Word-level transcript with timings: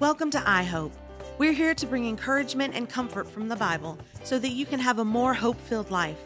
Welcome 0.00 0.32
to 0.32 0.38
iHope. 0.38 0.90
We're 1.38 1.52
here 1.52 1.72
to 1.72 1.86
bring 1.86 2.08
encouragement 2.08 2.74
and 2.74 2.88
comfort 2.88 3.30
from 3.30 3.48
the 3.48 3.54
Bible 3.54 3.96
so 4.24 4.40
that 4.40 4.48
you 4.48 4.66
can 4.66 4.80
have 4.80 4.98
a 4.98 5.04
more 5.04 5.32
hope 5.32 5.60
filled 5.60 5.92
life. 5.92 6.18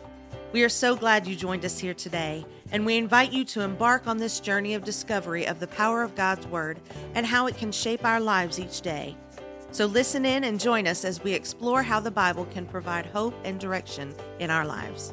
We 0.53 0.65
are 0.65 0.71
so 0.71 0.97
glad 0.97 1.27
you 1.27 1.37
joined 1.37 1.67
us 1.67 1.79
here 1.79 1.93
today, 1.93 2.47
and 2.73 2.87
we 2.87 2.97
invite 2.97 3.31
you 3.31 3.45
to 3.45 3.61
embark 3.61 4.07
on 4.07 4.17
this 4.17 4.41
journey 4.41 4.73
of 4.73 4.85
discovery 4.85 5.47
of 5.47 5.61
the 5.61 5.67
power 5.67 6.03
of 6.03 6.15
God's 6.15 6.47
Word 6.47 6.81
and 7.15 7.27
how 7.27 7.47
it 7.47 7.59
can 7.59 7.71
shape 7.71 8.07
our 8.07 8.21
lives 8.21 8.59
each 8.59 8.81
day. 8.81 9.15
So 9.71 9.85
listen 9.85 10.25
in 10.25 10.45
and 10.45 10.59
join 10.59 10.87
us 10.87 11.05
as 11.05 11.23
we 11.23 11.35
explore 11.35 11.83
how 11.83 12.01
the 12.01 12.11
Bible 12.11 12.47
can 12.47 12.65
provide 12.65 13.05
hope 13.05 13.35
and 13.45 13.61
direction 13.61 14.15
in 14.39 14.51
our 14.51 14.65
lives. 14.65 15.13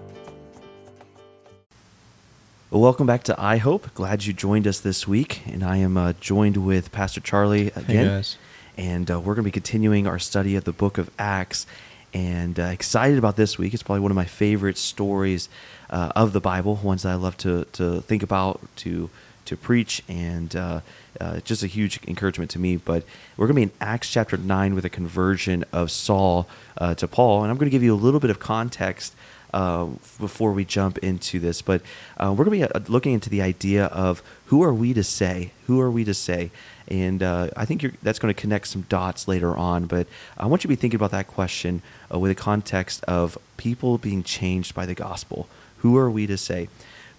Well, 2.72 2.82
welcome 2.82 3.06
back 3.06 3.22
to 3.26 3.36
iHope. 3.36 3.94
Glad 3.94 4.26
you 4.26 4.34
joined 4.34 4.66
us 4.66 4.80
this 4.80 5.08
week, 5.08 5.44
and 5.46 5.64
I 5.64 5.78
am 5.78 5.98
uh, 5.98 6.14
joined 6.20 6.58
with 6.58 6.92
Pastor 6.92 7.22
Charlie 7.22 7.68
again. 7.76 8.08
guys. 8.08 8.38
And 8.76 9.10
uh, 9.10 9.20
we're 9.20 9.36
going 9.36 9.44
to 9.44 9.50
be 9.50 9.52
continuing 9.52 10.08
our 10.08 10.18
study 10.18 10.56
of 10.56 10.64
the 10.64 10.72
book 10.74 10.98
of 10.98 11.12
Acts. 11.20 11.68
And 12.12 12.60
uh, 12.60 12.64
excited 12.64 13.20
about 13.20 13.36
this 13.36 13.60
week. 13.60 13.76
It's 13.76 13.84
probably 13.84 14.00
one 14.00 14.12
of 14.12 14.16
my 14.16 14.26
favorite 14.26 14.80
stories 14.80 15.48
uh, 15.92 16.12
of 16.16 16.34
the 16.34 16.42
Bible, 16.42 16.78
ones 16.78 17.04
that 17.04 17.10
I 17.10 17.16
love 17.16 17.38
to, 17.38 17.66
to 17.74 18.02
think 18.02 18.24
about, 18.24 18.60
to 18.78 19.12
to 19.46 19.56
preach, 19.56 20.02
and 20.10 20.56
uh, 20.56 20.82
uh, 21.22 21.40
just 21.42 21.62
a 21.62 21.68
huge 21.68 22.00
encouragement 22.08 22.50
to 22.50 22.58
me. 22.58 22.78
But 22.78 23.04
we're 23.38 23.46
going 23.46 23.54
to 23.54 23.60
be 23.68 23.74
in 23.74 23.80
Acts 23.80 24.10
chapter 24.10 24.38
9 24.38 24.74
with 24.74 24.86
a 24.86 24.90
conversion 24.90 25.64
of 25.72 25.92
Saul 25.92 26.48
uh, 26.80 26.96
to 26.96 27.08
Paul. 27.08 27.44
And 27.44 27.52
I'm 27.52 27.58
going 27.58 27.68
to 27.68 27.72
give 27.72 27.84
you 27.84 27.94
a 27.94 27.96
little 27.96 28.20
bit 28.20 28.32
of 28.32 28.40
context 28.40 29.16
uh, 29.56 29.86
before 30.20 30.52
we 30.52 30.66
jump 30.66 30.98
into 30.98 31.40
this. 31.40 31.62
But 31.62 31.82
uh, 32.18 32.36
we're 32.38 32.44
going 32.44 32.60
to 32.60 32.68
be 32.68 32.74
uh, 32.76 32.80
looking 32.90 33.14
into 33.14 33.30
the 33.30 33.42
idea 33.42 33.86
of 33.86 34.22
who 34.48 34.62
are 34.62 34.74
we 34.74 34.94
to 34.94 35.04
say? 35.04 35.52
Who 35.68 35.80
are 35.80 35.90
we 35.90 36.04
to 36.04 36.14
say? 36.14 36.52
And 36.90 37.24
uh, 37.24 37.50
I 37.56 37.64
think 37.64 38.00
that's 38.04 38.20
going 38.20 38.34
to 38.34 38.40
connect 38.40 38.68
some 38.68 38.82
dots 38.84 39.30
later 39.30 39.56
on. 39.56 39.86
But 39.86 40.08
I 40.38 40.46
want 40.46 40.64
you 40.64 40.68
to 40.68 40.76
be 40.76 40.76
thinking 40.76 40.98
about 40.98 41.12
that 41.12 41.28
question 41.28 41.82
uh, 42.14 42.20
with 42.20 42.30
the 42.32 42.36
context 42.36 43.04
of 43.06 43.38
people 43.56 43.98
being 43.98 44.24
changed 44.24 44.76
by 44.76 44.86
the 44.86 44.94
gospel. 44.94 45.48
Who 45.78 45.96
are 45.98 46.12
we 46.12 46.28
to 46.28 46.38
say? 46.38 46.68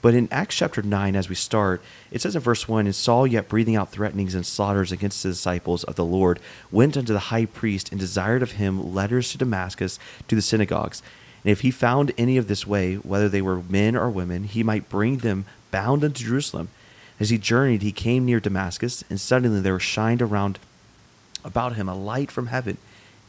But 0.03 0.13
in 0.13 0.29
Acts 0.31 0.57
chapter 0.57 0.83
9, 0.83 1.17
as 1.17 1.31
we 1.31 1.35
start, 1.35 1.83
it 2.11 2.21
says 2.21 2.37
in 2.37 2.43
verse 2.43 2.69
1 2.69 2.85
And 2.85 2.95
Saul, 2.95 3.27
yet 3.27 3.49
breathing 3.49 3.77
out 3.77 3.91
threatenings 3.91 4.35
and 4.35 4.45
slaughters 4.45 4.93
against 4.93 5.23
the 5.23 5.31
disciples 5.31 5.85
of 5.85 5.97
the 5.97 6.05
Lord, 6.05 6.39
went 6.71 6.99
unto 6.99 7.15
the 7.15 7.19
high 7.19 7.47
priest 7.47 7.91
and 7.91 7.99
desired 7.99 8.43
of 8.43 8.53
him 8.53 8.95
letters 8.95 9.33
to 9.33 9.39
Damascus 9.39 9.99
to 10.29 10.37
the 10.37 10.43
synagogues. 10.43 11.03
And 11.47 11.53
if 11.53 11.61
he 11.61 11.71
found 11.71 12.11
any 12.19 12.39
of 12.39 12.49
this 12.49 12.67
way, 12.67 12.97
whether 12.97 13.29
they 13.29 13.41
were 13.41 13.63
men 13.63 13.95
or 13.95 14.11
women, 14.11 14.43
he 14.43 14.65
might 14.65 14.89
bring 14.89 15.19
them 15.19 15.45
bound 15.71 16.03
unto 16.03 16.25
Jerusalem. 16.25 16.71
As 17.21 17.31
he 17.31 17.39
journeyed, 17.39 17.83
he 17.83 17.93
came 17.93 18.25
near 18.25 18.41
Damascus, 18.41 19.05
and 19.09 19.21
suddenly 19.21 19.61
there 19.61 19.79
shined 19.79 20.21
around 20.21 20.59
about 21.45 21.77
him 21.77 21.89
a 21.89 21.95
light 21.95 22.33
from 22.33 22.49
heaven. 22.49 22.79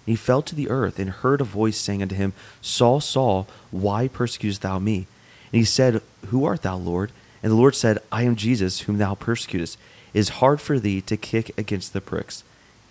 And 0.07 0.13
he 0.13 0.15
fell 0.15 0.41
to 0.41 0.55
the 0.55 0.67
earth, 0.67 0.97
and 0.97 1.11
heard 1.11 1.41
a 1.41 1.43
voice 1.43 1.77
saying 1.77 2.01
unto 2.01 2.15
him, 2.15 2.33
Saul, 2.59 3.01
Saul, 3.01 3.47
why 3.69 4.07
persecutest 4.07 4.63
thou 4.63 4.79
me? 4.79 5.05
And 5.53 5.59
he 5.59 5.63
said, 5.63 6.01
Who 6.29 6.43
art 6.43 6.63
thou, 6.63 6.75
Lord? 6.75 7.11
And 7.43 7.51
the 7.51 7.55
Lord 7.55 7.75
said, 7.75 7.99
I 8.11 8.23
am 8.23 8.35
Jesus, 8.35 8.81
whom 8.81 8.97
thou 8.97 9.13
persecutest. 9.13 9.77
It 10.15 10.17
is 10.17 10.29
hard 10.29 10.59
for 10.59 10.79
thee 10.79 11.01
to 11.01 11.17
kick 11.17 11.55
against 11.55 11.93
the 11.93 12.01
pricks. 12.01 12.41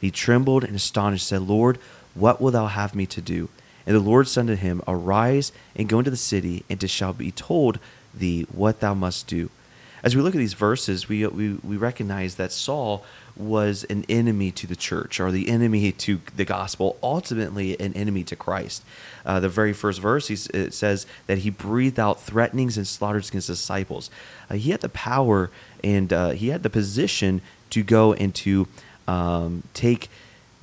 And 0.00 0.06
he 0.06 0.10
trembled 0.12 0.62
and 0.62 0.76
astonished, 0.76 1.26
said, 1.26 1.42
Lord, 1.42 1.78
what 2.14 2.40
wilt 2.40 2.52
thou 2.52 2.66
have 2.66 2.94
me 2.94 3.06
to 3.06 3.20
do? 3.20 3.48
And 3.86 3.94
the 3.94 4.00
Lord 4.00 4.28
said 4.28 4.42
unto 4.42 4.56
him, 4.56 4.82
Arise 4.86 5.52
and 5.74 5.88
go 5.88 5.98
into 5.98 6.10
the 6.10 6.16
city, 6.16 6.64
and 6.68 6.82
it 6.82 6.88
shall 6.88 7.12
be 7.12 7.30
told 7.30 7.78
thee 8.12 8.46
what 8.52 8.80
thou 8.80 8.94
must 8.94 9.26
do. 9.26 9.50
As 10.02 10.14
we 10.14 10.22
look 10.22 10.34
at 10.34 10.38
these 10.38 10.54
verses, 10.54 11.08
we, 11.08 11.26
we, 11.26 11.54
we 11.54 11.76
recognize 11.76 12.36
that 12.36 12.52
Saul 12.52 13.04
was 13.36 13.84
an 13.84 14.04
enemy 14.08 14.50
to 14.50 14.66
the 14.66 14.76
church 14.76 15.20
or 15.20 15.30
the 15.30 15.48
enemy 15.48 15.92
to 15.92 16.20
the 16.34 16.44
gospel, 16.44 16.96
ultimately 17.02 17.78
an 17.80 17.92
enemy 17.94 18.24
to 18.24 18.36
Christ. 18.36 18.82
Uh, 19.24 19.40
the 19.40 19.48
very 19.48 19.72
first 19.72 20.00
verse 20.00 20.28
he's, 20.28 20.46
it 20.48 20.72
says 20.72 21.06
that 21.26 21.38
he 21.38 21.50
breathed 21.50 21.98
out 21.98 22.20
threatenings 22.20 22.76
and 22.76 22.86
slaughters 22.86 23.28
against 23.28 23.48
disciples. 23.48 24.10
Uh, 24.48 24.54
he 24.54 24.70
had 24.70 24.80
the 24.80 24.88
power 24.88 25.50
and 25.84 26.12
uh, 26.12 26.30
he 26.30 26.48
had 26.48 26.62
the 26.62 26.70
position 26.70 27.42
to 27.70 27.82
go 27.82 28.14
and 28.14 28.34
to 28.36 28.68
um, 29.06 29.62
take 29.74 30.08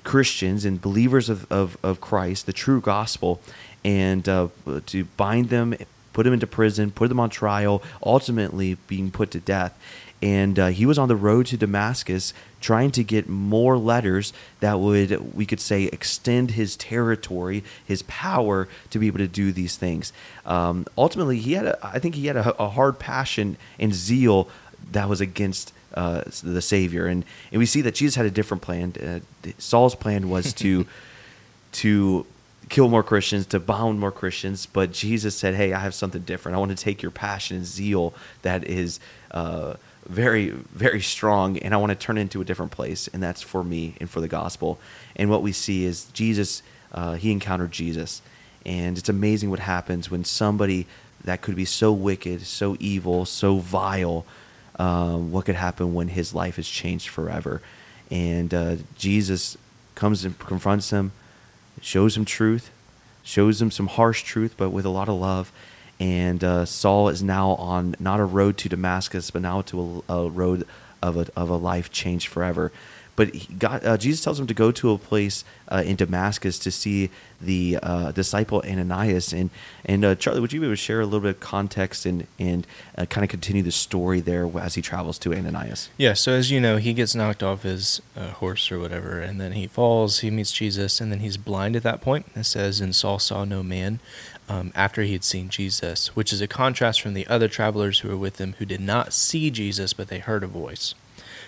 Christians 0.03 0.65
and 0.65 0.81
believers 0.81 1.29
of, 1.29 1.51
of, 1.51 1.77
of 1.83 2.01
Christ, 2.01 2.45
the 2.45 2.53
true 2.53 2.81
gospel, 2.81 3.41
and 3.83 4.27
uh, 4.27 4.47
to 4.87 5.05
bind 5.17 5.49
them, 5.49 5.75
put 6.13 6.23
them 6.23 6.33
into 6.33 6.47
prison, 6.47 6.91
put 6.91 7.09
them 7.09 7.19
on 7.19 7.29
trial, 7.29 7.81
ultimately 8.05 8.77
being 8.87 9.11
put 9.11 9.31
to 9.31 9.39
death. 9.39 9.77
And 10.21 10.57
uh, 10.57 10.67
he 10.67 10.85
was 10.85 10.97
on 10.97 11.09
the 11.09 11.17
road 11.17 11.47
to 11.47 11.57
Damascus 11.57 12.33
trying 12.61 12.91
to 12.91 13.03
get 13.03 13.27
more 13.27 13.77
letters 13.77 14.31
that 14.61 14.79
would, 14.79 15.35
we 15.35 15.45
could 15.45 15.59
say, 15.59 15.83
extend 15.85 16.51
his 16.51 16.77
territory, 16.77 17.61
his 17.85 18.03
power 18.03 18.69
to 18.91 18.99
be 18.99 19.07
able 19.07 19.17
to 19.17 19.27
do 19.27 19.51
these 19.51 19.75
things. 19.75 20.13
Um, 20.45 20.85
ultimately, 20.97 21.39
he 21.39 21.53
had, 21.53 21.65
a, 21.65 21.85
I 21.85 21.99
think, 21.99 22.15
he 22.15 22.27
had 22.27 22.37
a, 22.37 22.55
a 22.61 22.69
hard 22.69 22.99
passion 22.99 23.57
and 23.77 23.93
zeal 23.93 24.47
that 24.93 25.09
was 25.09 25.19
against 25.19 25.73
uh, 25.93 26.23
the 26.43 26.61
Savior, 26.61 27.07
and 27.07 27.23
and 27.51 27.59
we 27.59 27.65
see 27.65 27.81
that 27.81 27.95
Jesus 27.95 28.15
had 28.15 28.25
a 28.25 28.31
different 28.31 28.61
plan. 28.61 28.93
Uh, 29.01 29.49
Saul's 29.57 29.95
plan 29.95 30.29
was 30.29 30.53
to 30.53 30.85
to 31.73 32.25
kill 32.69 32.87
more 32.87 33.03
Christians, 33.03 33.45
to 33.47 33.59
bound 33.59 33.99
more 33.99 34.11
Christians, 34.11 34.65
but 34.65 34.91
Jesus 34.91 35.35
said, 35.35 35.55
"Hey, 35.55 35.73
I 35.73 35.79
have 35.79 35.93
something 35.93 36.21
different. 36.21 36.55
I 36.55 36.59
want 36.59 36.77
to 36.77 36.83
take 36.83 37.01
your 37.01 37.11
passion 37.11 37.57
and 37.57 37.65
zeal 37.65 38.13
that 38.41 38.63
is." 38.65 38.99
Uh, 39.31 39.75
very 40.05 40.49
very 40.49 41.01
strong 41.01 41.57
and 41.59 41.73
i 41.73 41.77
want 41.77 41.89
to 41.89 41.95
turn 41.95 42.17
it 42.17 42.21
into 42.21 42.41
a 42.41 42.43
different 42.43 42.71
place 42.71 43.07
and 43.13 43.23
that's 43.23 43.41
for 43.41 43.63
me 43.63 43.95
and 44.01 44.09
for 44.09 44.19
the 44.19 44.27
gospel 44.27 44.77
and 45.15 45.29
what 45.29 45.41
we 45.41 45.51
see 45.51 45.85
is 45.85 46.05
jesus 46.11 46.61
uh, 46.91 47.13
he 47.13 47.31
encountered 47.31 47.71
jesus 47.71 48.21
and 48.65 48.97
it's 48.97 49.09
amazing 49.09 49.49
what 49.49 49.59
happens 49.59 50.11
when 50.11 50.23
somebody 50.23 50.85
that 51.23 51.41
could 51.41 51.55
be 51.55 51.65
so 51.65 51.91
wicked 51.93 52.41
so 52.45 52.75
evil 52.79 53.25
so 53.25 53.59
vile 53.59 54.25
um, 54.77 55.31
what 55.31 55.45
could 55.45 55.55
happen 55.55 55.93
when 55.93 56.09
his 56.09 56.33
life 56.33 56.57
is 56.57 56.67
changed 56.67 57.09
forever. 57.09 57.61
And 58.09 58.53
uh, 58.53 58.75
Jesus 58.97 59.57
comes 59.95 60.25
and 60.25 60.37
confronts 60.39 60.89
him, 60.89 61.11
shows 61.81 62.17
him 62.17 62.25
truth, 62.25 62.71
shows 63.23 63.61
him 63.61 63.71
some 63.71 63.87
harsh 63.87 64.23
truth, 64.23 64.55
but 64.57 64.69
with 64.69 64.85
a 64.85 64.89
lot 64.89 65.09
of 65.09 65.15
love. 65.15 65.51
And 65.99 66.43
uh, 66.43 66.65
Saul 66.65 67.09
is 67.09 67.23
now 67.23 67.51
on 67.51 67.95
not 67.99 68.19
a 68.19 68.25
road 68.25 68.57
to 68.59 68.69
Damascus, 68.69 69.31
but 69.31 69.41
now 69.41 69.61
to 69.63 70.03
a, 70.09 70.13
a 70.13 70.29
road 70.29 70.67
of 71.01 71.17
a, 71.17 71.27
of 71.35 71.49
a 71.49 71.55
life 71.55 71.91
changed 71.91 72.27
forever. 72.27 72.71
But 73.15 73.59
got, 73.59 73.85
uh, 73.85 73.97
Jesus 73.97 74.23
tells 74.23 74.39
him 74.39 74.47
to 74.47 74.53
go 74.53 74.71
to 74.71 74.91
a 74.91 74.97
place 74.97 75.45
uh, 75.69 75.83
in 75.85 75.95
Damascus 75.95 76.57
to 76.59 76.71
see 76.71 77.09
the 77.39 77.77
uh, 77.83 78.11
disciple 78.11 78.63
Ananias. 78.65 79.33
And 79.33 79.49
and 79.85 80.03
uh, 80.03 80.15
Charlie, 80.15 80.39
would 80.39 80.51
you 80.51 80.59
be 80.59 80.65
able 80.65 80.73
to 80.73 80.77
share 80.77 81.01
a 81.01 81.05
little 81.05 81.19
bit 81.19 81.35
of 81.35 81.39
context 81.39 82.05
and 82.05 82.25
and 82.39 82.65
uh, 82.97 83.05
kind 83.05 83.23
of 83.23 83.29
continue 83.29 83.61
the 83.61 83.71
story 83.71 84.19
there 84.19 84.49
as 84.57 84.75
he 84.75 84.81
travels 84.81 85.19
to 85.19 85.33
Ananias? 85.33 85.89
Yeah, 85.97 86.13
so 86.13 86.31
as 86.31 86.49
you 86.49 86.59
know, 86.59 86.77
he 86.77 86.93
gets 86.93 87.13
knocked 87.13 87.43
off 87.43 87.63
his 87.63 88.01
uh, 88.15 88.31
horse 88.31 88.71
or 88.71 88.79
whatever, 88.79 89.19
and 89.19 89.39
then 89.39 89.51
he 89.53 89.67
falls, 89.67 90.19
he 90.19 90.31
meets 90.31 90.51
Jesus, 90.51 90.99
and 90.99 91.11
then 91.11 91.19
he's 91.19 91.37
blind 91.37 91.75
at 91.75 91.83
that 91.83 92.01
point. 92.01 92.25
It 92.35 92.45
says, 92.45 92.81
And 92.81 92.95
Saul 92.95 93.19
saw 93.19 93.43
no 93.45 93.61
man 93.61 93.99
um, 94.49 94.71
after 94.75 95.03
he 95.03 95.13
had 95.13 95.23
seen 95.23 95.49
Jesus, 95.49 96.15
which 96.15 96.33
is 96.33 96.41
a 96.41 96.47
contrast 96.47 97.01
from 97.01 97.13
the 97.13 97.27
other 97.27 97.47
travelers 97.47 97.99
who 97.99 98.09
were 98.09 98.17
with 98.17 98.39
him 98.39 98.55
who 98.59 98.65
did 98.65 98.81
not 98.81 99.13
see 99.13 99.49
Jesus, 99.49 99.93
but 99.93 100.07
they 100.07 100.19
heard 100.19 100.43
a 100.43 100.47
voice. 100.47 100.95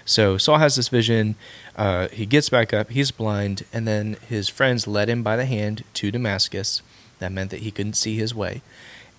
So 0.05 0.38
Saul 0.38 0.59
has 0.59 0.75
this 0.75 0.88
vision. 0.88 1.35
Uh, 1.75 2.07
he 2.09 2.25
gets 2.25 2.49
back 2.49 2.73
up. 2.73 2.91
He's 2.91 3.11
blind, 3.11 3.66
and 3.73 3.88
then 3.88 4.17
his 4.29 4.47
friends 4.47 4.88
led 4.88 5.09
him 5.09 5.23
by 5.23 5.35
the 5.35 5.45
hand 5.45 5.83
to 5.95 6.11
Damascus. 6.11 6.81
That 7.19 7.31
meant 7.31 7.49
that 7.51 7.61
he 7.61 7.71
couldn't 7.71 7.93
see 7.93 8.15
his 8.15 8.35
way, 8.35 8.61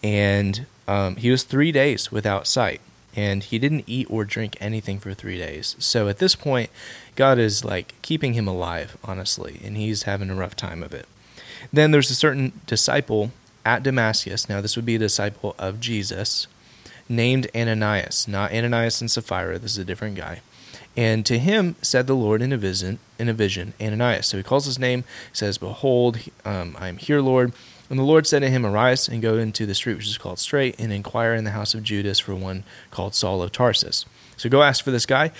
and 0.02 0.66
um, 0.86 1.16
he 1.16 1.30
was 1.30 1.42
three 1.42 1.72
days 1.72 2.12
without 2.12 2.46
sight. 2.46 2.80
And 3.19 3.42
he 3.42 3.58
didn't 3.58 3.84
eat 3.86 4.06
or 4.10 4.26
drink 4.26 4.58
anything 4.60 4.98
for 4.98 5.14
three 5.14 5.38
days. 5.38 5.75
So 5.78 6.06
at 6.06 6.19
this 6.19 6.34
point, 6.34 6.69
God 7.14 7.38
is 7.38 7.64
like 7.64 7.94
keeping 8.02 8.34
him 8.34 8.46
alive, 8.46 8.98
honestly, 9.02 9.58
and 9.64 9.75
he's 9.75 10.02
having 10.02 10.28
a 10.28 10.34
rough 10.34 10.55
time 10.55 10.82
of 10.82 10.93
it. 10.93 11.06
Then 11.72 11.93
there's 11.93 12.11
a 12.11 12.14
certain 12.14 12.61
disciple 12.66 13.32
at 13.64 13.82
Damascus. 13.82 14.50
Now, 14.50 14.61
this 14.61 14.76
would 14.76 14.84
be 14.84 14.96
a 14.96 14.99
disciple 14.99 15.55
of 15.58 15.81
Jesus 15.81 16.46
named 17.08 17.49
Ananias, 17.55 18.28
not 18.28 18.52
Ananias 18.52 19.00
and 19.00 19.11
Sapphira. 19.11 19.58
This 19.58 19.72
is 19.72 19.78
a 19.78 19.84
different 19.84 20.16
guy. 20.16 20.40
And 20.96 21.26
to 21.26 21.38
him 21.38 21.76
said 21.82 22.06
the 22.06 22.14
Lord 22.14 22.40
in 22.40 22.52
a 22.52 22.56
vision, 22.56 22.98
in 23.19 23.28
a 23.28 23.34
vision, 23.34 23.75
Ananias. 23.81 24.26
So 24.26 24.37
he 24.38 24.43
calls 24.43 24.64
his 24.64 24.78
name, 24.78 25.04
says, 25.32 25.58
"Behold, 25.58 26.19
um, 26.44 26.76
I 26.78 26.88
am 26.88 26.96
here, 26.96 27.20
Lord." 27.20 27.52
And 27.88 27.98
the 27.98 28.04
Lord 28.04 28.26
said 28.26 28.40
to 28.40 28.50
him, 28.50 28.66
Arise 28.66 29.08
and 29.08 29.22
go 29.22 29.37
into 29.38 29.64
the 29.64 29.75
street 29.75 29.96
which 29.96 30.08
is 30.08 30.19
called 30.19 30.38
Straight, 30.38 30.75
and 30.78 30.93
inquire 30.93 31.34
in 31.34 31.44
the 31.44 31.52
house 31.52 31.75
of 31.75 31.84
Judas 31.84 32.19
for 32.19 32.34
one 32.34 32.64
called 32.90 33.14
Saul 33.14 33.43
of 33.43 33.52
Tarsus. 33.52 34.04
So 34.37 34.48
go 34.48 34.62
ask 34.62 34.84
for 34.84 34.90
this 34.90 35.06
guy. 35.06 35.31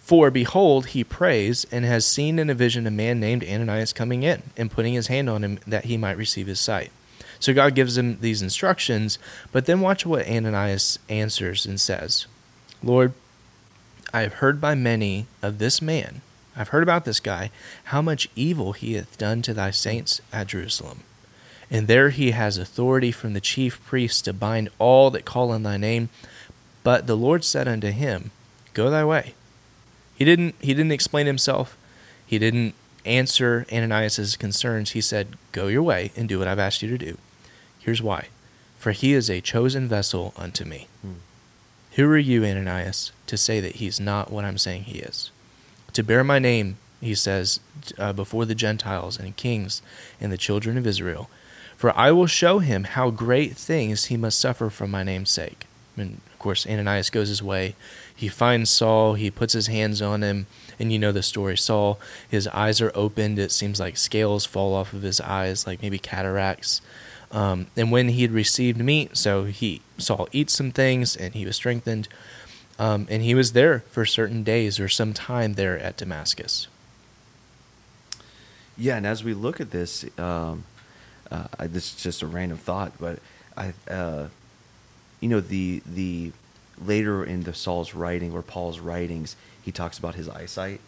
For 0.00 0.30
behold, 0.30 0.86
he 0.86 1.04
prays 1.04 1.64
and 1.70 1.84
has 1.84 2.04
seen 2.04 2.40
in 2.40 2.50
a 2.50 2.54
vision 2.54 2.88
a 2.88 2.90
man 2.90 3.20
named 3.20 3.44
Ananias 3.44 3.92
coming 3.92 4.24
in 4.24 4.42
and 4.56 4.70
putting 4.70 4.94
his 4.94 5.06
hand 5.06 5.30
on 5.30 5.44
him 5.44 5.60
that 5.66 5.84
he 5.84 5.96
might 5.96 6.16
receive 6.16 6.48
his 6.48 6.58
sight. 6.58 6.90
So 7.38 7.54
God 7.54 7.74
gives 7.74 7.96
him 7.96 8.18
these 8.20 8.42
instructions, 8.42 9.18
but 9.52 9.66
then 9.66 9.80
watch 9.80 10.04
what 10.04 10.28
Ananias 10.28 10.98
answers 11.08 11.64
and 11.64 11.80
says 11.80 12.26
Lord, 12.82 13.12
I 14.12 14.22
have 14.22 14.34
heard 14.34 14.60
by 14.60 14.74
many 14.74 15.26
of 15.42 15.58
this 15.58 15.80
man 15.80 16.22
I've 16.56 16.68
heard 16.68 16.82
about 16.82 17.04
this 17.04 17.20
guy, 17.20 17.50
how 17.84 18.02
much 18.02 18.28
evil 18.36 18.72
he 18.72 18.94
hath 18.94 19.16
done 19.16 19.42
to 19.42 19.54
thy 19.54 19.70
saints 19.70 20.20
at 20.32 20.48
Jerusalem. 20.48 21.02
And 21.70 21.88
there 21.88 22.10
he 22.10 22.32
has 22.32 22.58
authority 22.58 23.10
from 23.10 23.32
the 23.32 23.40
chief 23.40 23.82
priests 23.86 24.20
to 24.22 24.32
bind 24.32 24.68
all 24.78 25.10
that 25.10 25.24
call 25.24 25.50
on 25.50 25.62
thy 25.62 25.78
name. 25.78 26.10
But 26.82 27.06
the 27.06 27.16
Lord 27.16 27.44
said 27.44 27.66
unto 27.66 27.90
him, 27.90 28.30
Go 28.74 28.90
thy 28.90 29.04
way. 29.04 29.34
He 30.14 30.24
didn't 30.24 30.54
he 30.60 30.74
didn't 30.74 30.92
explain 30.92 31.26
himself. 31.26 31.76
He 32.26 32.38
didn't 32.38 32.74
answer 33.06 33.66
Ananias' 33.72 34.36
concerns. 34.36 34.90
He 34.90 35.00
said, 35.00 35.36
Go 35.52 35.68
your 35.68 35.82
way 35.82 36.12
and 36.14 36.28
do 36.28 36.38
what 36.38 36.48
I've 36.48 36.58
asked 36.58 36.82
you 36.82 36.88
to 36.90 36.98
do. 36.98 37.16
Here's 37.78 38.02
why. 38.02 38.28
For 38.78 38.92
he 38.92 39.14
is 39.14 39.30
a 39.30 39.40
chosen 39.40 39.88
vessel 39.88 40.34
unto 40.36 40.64
me. 40.64 40.88
Hmm. 41.00 41.12
Who 41.92 42.08
are 42.10 42.18
you, 42.18 42.44
Ananias, 42.44 43.12
to 43.32 43.38
say 43.38 43.60
that 43.60 43.76
he's 43.76 43.98
not 43.98 44.30
what 44.30 44.44
I'm 44.44 44.58
saying 44.58 44.82
he 44.82 44.98
is? 44.98 45.30
To 45.94 46.02
bear 46.02 46.22
my 46.22 46.38
name, 46.38 46.76
he 47.00 47.14
says, 47.14 47.60
uh, 47.96 48.12
before 48.12 48.44
the 48.44 48.54
Gentiles 48.54 49.18
and 49.18 49.34
kings 49.34 49.80
and 50.20 50.30
the 50.30 50.36
children 50.36 50.76
of 50.76 50.86
Israel. 50.86 51.30
For 51.78 51.96
I 51.96 52.10
will 52.12 52.26
show 52.26 52.58
him 52.58 52.84
how 52.84 53.08
great 53.08 53.56
things 53.56 54.04
he 54.04 54.18
must 54.18 54.38
suffer 54.38 54.68
for 54.68 54.86
my 54.86 55.02
name's 55.02 55.30
sake. 55.30 55.66
And 55.96 56.20
of 56.30 56.38
course, 56.38 56.66
Ananias 56.66 57.08
goes 57.08 57.28
his 57.28 57.42
way. 57.42 57.74
He 58.14 58.28
finds 58.28 58.68
Saul, 58.68 59.14
he 59.14 59.30
puts 59.30 59.54
his 59.54 59.68
hands 59.68 60.02
on 60.02 60.22
him, 60.22 60.46
and 60.78 60.92
you 60.92 60.98
know 60.98 61.10
the 61.10 61.22
story. 61.22 61.56
Saul, 61.56 61.98
his 62.28 62.46
eyes 62.48 62.82
are 62.82 62.92
opened. 62.94 63.38
It 63.38 63.50
seems 63.50 63.80
like 63.80 63.96
scales 63.96 64.44
fall 64.44 64.74
off 64.74 64.92
of 64.92 65.00
his 65.00 65.22
eyes, 65.22 65.66
like 65.66 65.80
maybe 65.80 65.98
cataracts. 65.98 66.82
Um, 67.30 67.68
and 67.78 67.90
when 67.90 68.10
he 68.10 68.22
had 68.22 68.32
received 68.32 68.78
meat, 68.78 69.16
so 69.16 69.44
he 69.44 69.80
Saul 69.96 70.28
eats 70.32 70.52
some 70.52 70.70
things, 70.70 71.16
and 71.16 71.34
he 71.34 71.46
was 71.46 71.56
strengthened. 71.56 72.08
Um, 72.82 73.06
and 73.08 73.22
he 73.22 73.34
was 73.34 73.52
there 73.52 73.80
for 73.90 74.04
certain 74.04 74.42
days 74.42 74.80
or 74.80 74.88
some 74.88 75.12
time 75.12 75.54
there 75.54 75.78
at 75.78 75.96
Damascus. 75.96 76.66
Yeah, 78.76 78.96
and 78.96 79.06
as 79.06 79.22
we 79.22 79.34
look 79.34 79.60
at 79.60 79.70
this, 79.70 80.04
um, 80.18 80.64
uh, 81.30 81.46
I, 81.60 81.66
this 81.68 81.94
is 81.94 82.02
just 82.02 82.22
a 82.22 82.26
random 82.26 82.58
thought, 82.58 82.92
but 82.98 83.20
I, 83.56 83.72
uh, 83.88 84.28
you 85.20 85.28
know, 85.28 85.40
the 85.40 85.82
the 85.86 86.32
later 86.84 87.22
in 87.24 87.44
the 87.44 87.54
Saul's 87.54 87.94
writing 87.94 88.32
or 88.32 88.42
Paul's 88.42 88.80
writings, 88.80 89.36
he 89.62 89.70
talks 89.70 89.98
about 89.98 90.14
his 90.16 90.28
eyesight 90.28 90.80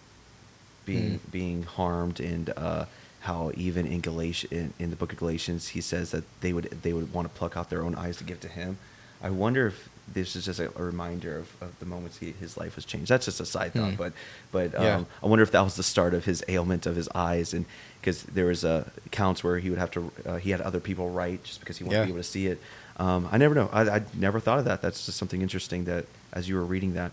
being 0.85 1.21
Mm. 1.21 1.31
being 1.31 1.63
harmed, 1.63 2.19
and 2.19 2.51
uh, 2.57 2.87
how 3.21 3.53
even 3.57 3.87
in 3.87 4.01
Galatians, 4.01 4.53
in, 4.53 4.73
in 4.81 4.91
the 4.91 4.97
book 4.97 5.13
of 5.13 5.19
Galatians, 5.19 5.69
he 5.69 5.81
says 5.81 6.11
that 6.11 6.25
they 6.41 6.53
would 6.53 6.65
they 6.83 6.93
would 6.93 7.13
want 7.13 7.29
to 7.31 7.39
pluck 7.39 7.57
out 7.57 7.71
their 7.71 7.83
own 7.83 7.95
eyes 7.95 8.17
to 8.17 8.25
give 8.25 8.41
to 8.41 8.49
him. 8.49 8.79
I 9.23 9.31
wonder 9.31 9.69
if 9.69 9.89
this 10.13 10.37
is 10.37 10.45
just 10.45 10.61
a, 10.61 10.71
a 10.79 10.83
reminder 10.83 11.39
of, 11.39 11.49
of 11.63 11.79
the 11.81 11.87
moments 11.87 12.19
he, 12.19 12.33
his 12.33 12.57
life 12.57 12.75
has 12.75 12.85
changed. 12.85 13.09
That's 13.11 13.25
just 13.25 13.41
a 13.41 13.47
side 13.47 13.73
thought, 13.73 13.91
Hmm. 13.93 13.97
but 13.97 14.13
but 14.53 14.75
um, 14.75 14.83
Yeah. 14.83 15.05
I 15.23 15.27
wonder 15.27 15.43
if 15.43 15.51
that 15.53 15.63
was 15.63 15.77
the 15.77 15.83
start 15.83 16.15
of 16.15 16.25
his 16.25 16.45
ailment 16.49 16.87
of 16.87 16.97
his 16.97 17.09
eyes, 17.15 17.55
and 17.55 17.65
because 18.01 18.23
there 18.25 18.47
was 18.47 18.65
uh, 18.65 18.89
accounts 19.07 19.43
where 19.43 19.59
he 19.59 19.71
would 19.71 19.79
have 19.79 19.91
to, 19.93 20.13
uh, 20.27 20.37
he 20.37 20.51
had 20.51 20.61
other 20.61 20.79
people 20.81 21.11
write 21.11 21.43
just 21.45 21.61
because 21.61 21.79
he 21.79 21.85
wanted 21.85 21.95
to 21.97 22.01
Yeah. 22.01 22.05
be 22.07 22.11
able 22.13 22.21
to 22.21 22.29
see 22.29 22.47
it. 22.49 22.61
Um, 22.99 23.29
I 23.33 23.39
never 23.39 23.55
know. 23.55 23.71
I, 23.73 23.83
I 23.89 24.03
never 24.15 24.39
thought 24.41 24.59
of 24.59 24.67
that. 24.67 24.83
That's 24.83 25.07
just 25.07 25.17
something 25.19 25.41
interesting 25.43 25.85
that 25.87 26.05
as 26.33 26.49
you 26.49 26.55
were 26.57 26.65
reading 26.65 26.95
that. 26.95 27.13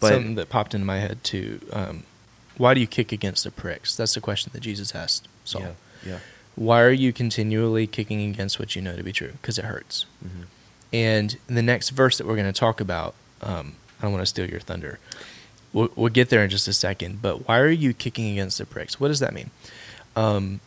But 0.00 0.08
Something 0.14 0.34
that 0.34 0.48
popped 0.48 0.74
into 0.74 0.84
my 0.84 0.98
head 0.98 1.22
too. 1.22 1.60
Um, 1.72 2.02
why 2.58 2.74
do 2.74 2.80
you 2.80 2.86
kick 2.88 3.12
against 3.12 3.44
the 3.44 3.50
pricks? 3.52 3.96
That's 3.96 4.14
the 4.14 4.20
question 4.20 4.50
that 4.52 4.60
Jesus 4.60 4.94
asked 4.94 5.28
Saul. 5.44 5.62
yeah, 5.62 5.70
yeah, 6.04 6.18
Why 6.56 6.82
are 6.82 6.90
you 6.90 7.12
continually 7.12 7.86
kicking 7.86 8.20
against 8.28 8.58
what 8.58 8.74
you 8.76 8.82
know 8.82 8.94
to 8.96 9.02
be 9.02 9.12
true? 9.12 9.32
Because 9.40 9.58
it 9.58 9.64
hurts. 9.64 10.04
hmm 10.20 10.42
And 10.92 11.36
the 11.46 11.62
next 11.62 11.90
verse 11.90 12.18
that 12.18 12.26
we're 12.26 12.36
going 12.36 12.52
to 12.52 12.58
talk 12.58 12.80
about, 12.80 13.14
um, 13.40 13.76
I 13.98 14.02
don't 14.02 14.12
want 14.12 14.22
to 14.22 14.26
steal 14.26 14.48
your 14.48 14.60
thunder. 14.60 14.98
We'll, 15.72 15.90
we'll 15.96 16.10
get 16.12 16.28
there 16.28 16.44
in 16.44 16.50
just 16.50 16.68
a 16.68 16.72
second. 16.72 17.22
But 17.22 17.48
why 17.48 17.58
are 17.60 17.70
you 17.70 17.94
kicking 17.94 18.30
against 18.30 18.58
the 18.58 18.66
pricks? 18.66 19.00
What 19.00 19.08
does 19.08 19.20
that 19.20 19.32
mean? 19.32 19.50
Um, 20.14 20.60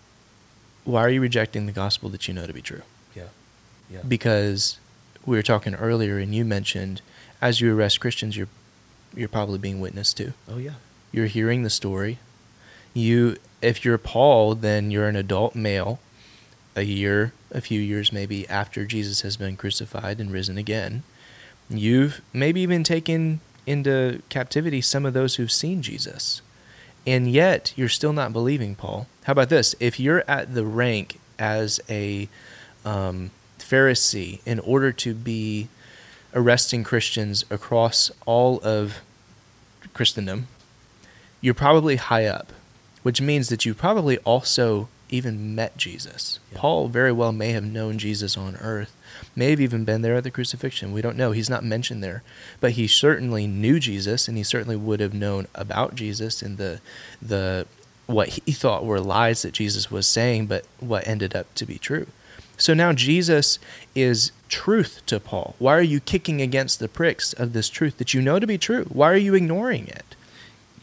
why 0.83 1.03
are 1.03 1.09
you 1.09 1.21
rejecting 1.21 1.65
the 1.65 1.71
gospel 1.71 2.09
that 2.09 2.27
you 2.27 2.33
know 2.33 2.47
to 2.47 2.53
be 2.53 2.61
true? 2.61 2.81
yeah, 3.15 3.23
yeah. 3.89 3.99
Because 4.07 4.79
we 5.25 5.37
were 5.37 5.43
talking 5.43 5.75
earlier, 5.75 6.17
and 6.17 6.33
you 6.33 6.45
mentioned 6.45 7.01
as 7.41 7.61
you 7.61 7.75
arrest 7.75 7.99
Christians, 7.99 8.35
you're 8.37 8.47
you're 9.15 9.29
probably 9.29 9.57
being 9.57 9.79
witnessed 9.79 10.17
to. 10.17 10.33
oh 10.49 10.57
yeah, 10.57 10.73
You're 11.11 11.27
hearing 11.27 11.63
the 11.63 11.69
story. 11.69 12.17
You, 12.93 13.37
if 13.61 13.85
you're 13.85 13.97
Paul, 13.97 14.55
then 14.55 14.91
you're 14.91 15.07
an 15.07 15.15
adult 15.15 15.55
male, 15.55 15.99
a 16.75 16.81
year, 16.83 17.33
a 17.55 17.61
few 17.61 17.79
years 17.79 18.11
maybe 18.11 18.47
after 18.49 18.85
Jesus 18.85 19.21
has 19.21 19.37
been 19.37 19.55
crucified 19.55 20.19
and 20.19 20.31
risen 20.31 20.57
again. 20.57 21.03
You've 21.69 22.21
maybe 22.33 22.61
even 22.61 22.83
taken 22.83 23.39
into 23.65 24.21
captivity 24.29 24.81
some 24.81 25.05
of 25.05 25.13
those 25.13 25.35
who've 25.35 25.51
seen 25.51 25.81
Jesus. 25.81 26.41
And 27.07 27.31
yet 27.31 27.73
you're 27.75 27.89
still 27.89 28.13
not 28.13 28.33
believing, 28.33 28.75
Paul. 28.75 29.07
How 29.23 29.31
about 29.31 29.49
this? 29.49 29.73
If 29.79 29.99
you're 29.99 30.23
at 30.27 30.53
the 30.53 30.65
rank 30.65 31.19
as 31.39 31.79
a 31.89 32.27
um, 32.83 33.31
Pharisee 33.57 34.41
in 34.45 34.59
order 34.59 34.91
to 34.91 35.13
be 35.13 35.69
arresting 36.33 36.83
Christians 36.83 37.45
across 37.49 38.11
all 38.25 38.59
of 38.63 39.01
Christendom, 39.93 40.47
you're 41.41 41.53
probably 41.53 41.95
high 41.95 42.25
up, 42.25 42.51
which 43.01 43.21
means 43.21 43.49
that 43.49 43.65
you 43.65 43.73
probably 43.73 44.17
also 44.19 44.89
even 45.15 45.55
met 45.55 45.77
Jesus. 45.77 46.39
Yeah. 46.51 46.59
Paul 46.59 46.87
very 46.87 47.11
well 47.11 47.31
may 47.31 47.51
have 47.51 47.63
known 47.63 47.97
Jesus 47.97 48.37
on 48.37 48.55
earth, 48.57 48.95
may 49.35 49.49
have 49.49 49.61
even 49.61 49.85
been 49.85 50.01
there 50.01 50.15
at 50.15 50.23
the 50.23 50.31
crucifixion. 50.31 50.91
We 50.91 51.01
don't 51.01 51.17
know. 51.17 51.31
He's 51.31 51.49
not 51.49 51.63
mentioned 51.63 52.03
there. 52.03 52.23
But 52.59 52.71
he 52.71 52.87
certainly 52.87 53.47
knew 53.47 53.79
Jesus 53.79 54.27
and 54.27 54.37
he 54.37 54.43
certainly 54.43 54.75
would 54.75 54.99
have 54.99 55.13
known 55.13 55.47
about 55.55 55.95
Jesus 55.95 56.41
and 56.41 56.57
the 56.57 56.81
the 57.21 57.65
what 58.07 58.29
he 58.29 58.51
thought 58.51 58.85
were 58.85 58.99
lies 58.99 59.41
that 59.41 59.53
Jesus 59.53 59.89
was 59.89 60.05
saying, 60.05 60.45
but 60.45 60.65
what 60.79 61.07
ended 61.07 61.35
up 61.35 61.53
to 61.55 61.65
be 61.65 61.77
true. 61.79 62.05
So 62.57 62.73
now 62.73 62.93
Jesus 62.93 63.59
is 63.95 64.31
truth 64.47 65.01
to 65.07 65.19
Paul. 65.19 65.55
Why 65.59 65.75
are 65.75 65.81
you 65.81 65.99
kicking 65.99 66.41
against 66.41 66.79
the 66.79 66.87
pricks 66.87 67.33
of 67.33 67.53
this 67.53 67.69
truth 67.69 67.97
that 67.97 68.13
you 68.13 68.21
know 68.21 68.39
to 68.39 68.47
be 68.47 68.57
true? 68.57 68.85
Why 68.85 69.11
are 69.11 69.17
you 69.17 69.33
ignoring 69.33 69.87
it? 69.87 70.15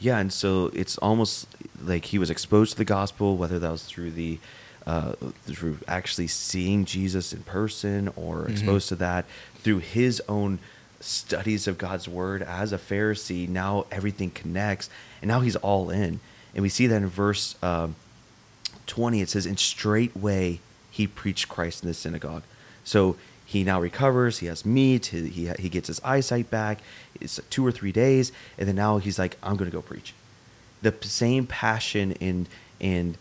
Yeah, 0.00 0.18
and 0.18 0.32
so 0.32 0.70
it's 0.74 0.98
almost 0.98 1.46
like 1.84 2.06
he 2.06 2.18
was 2.18 2.30
exposed 2.30 2.72
to 2.72 2.78
the 2.78 2.84
gospel, 2.84 3.36
whether 3.36 3.58
that 3.58 3.70
was 3.70 3.84
through 3.84 4.12
the 4.12 4.38
uh, 4.86 5.12
through 5.46 5.78
actually 5.86 6.26
seeing 6.26 6.84
Jesus 6.84 7.32
in 7.32 7.42
person 7.44 8.08
or 8.16 8.42
Mhm. 8.46 8.50
exposed 8.50 8.88
to 8.88 8.96
that 8.96 9.24
through 9.62 9.78
his 9.78 10.20
own 10.28 10.58
studies 10.98 11.68
of 11.68 11.78
God's 11.78 12.08
word 12.08 12.42
as 12.42 12.72
a 12.72 12.78
Pharisee. 12.78 13.48
Now 13.48 13.86
everything 13.92 14.30
connects, 14.30 14.90
and 15.20 15.28
now 15.28 15.40
he's 15.40 15.54
all 15.56 15.90
in. 15.90 16.18
And 16.54 16.62
we 16.62 16.68
see 16.68 16.86
that 16.88 16.96
in 16.96 17.08
verse 17.08 17.54
um, 17.62 17.94
20. 18.86 19.20
It 19.20 19.28
says, 19.30 19.46
"In 19.46 19.56
straightway 19.56 20.60
he 20.90 21.06
preached 21.06 21.48
Christ 21.48 21.82
in 21.84 21.88
the 21.88 21.94
synagogue." 21.94 22.42
So 22.84 23.16
he 23.46 23.62
now 23.64 23.80
recovers. 23.80 24.38
He 24.38 24.46
has 24.46 24.64
meat. 24.64 25.06
He, 25.06 25.28
he, 25.28 25.50
he 25.58 25.68
gets 25.68 25.86
his 25.88 26.00
eyesight 26.02 26.50
back. 26.50 26.80
It's 27.20 27.38
two 27.50 27.64
or 27.64 27.70
three 27.70 27.92
days, 27.92 28.32
and 28.58 28.66
then 28.66 28.76
now 28.76 28.98
he's 28.98 29.18
like, 29.18 29.36
"I'm 29.42 29.56
going 29.56 29.70
to 29.70 29.74
go 29.76 29.82
preach." 29.82 30.12
The 30.82 30.94
same 31.02 31.46
passion 31.46 32.12
and 32.20 32.48
and 32.80 33.16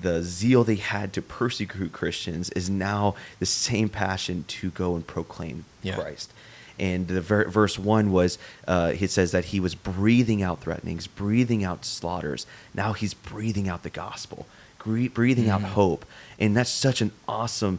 the 0.00 0.22
zeal 0.22 0.64
they 0.64 0.76
had 0.76 1.12
to 1.12 1.20
persecute 1.22 1.92
Christians 1.92 2.48
is 2.50 2.70
now 2.70 3.14
the 3.38 3.46
same 3.46 3.88
passion 3.90 4.44
to 4.48 4.70
go 4.70 4.94
and 4.96 5.06
proclaim 5.06 5.66
Yeah. 5.82 5.96
Christ. 5.96 6.32
And 6.78 7.06
the 7.06 7.20
ver- 7.20 7.48
verse 7.48 7.78
one 7.78 8.10
was, 8.10 8.38
uh, 8.66 8.92
it 8.98 9.10
says 9.10 9.30
that 9.32 9.46
he 9.46 9.60
was 9.60 9.74
breathing 9.74 10.42
out 10.42 10.60
threatenings, 10.62 11.06
breathing 11.06 11.62
out 11.62 11.84
slaughters. 11.84 12.46
Now 12.74 12.94
he's 12.94 13.12
breathing 13.14 13.68
out 13.68 13.82
the 13.82 13.90
gospel, 13.90 14.46
gre- 14.78 15.08
breathing 15.08 15.48
out 15.50 15.60
Mhm. 15.60 15.64
hope, 15.74 16.06
and 16.38 16.56
that's 16.56 16.70
such 16.70 17.00
an 17.02 17.12
awesome 17.28 17.78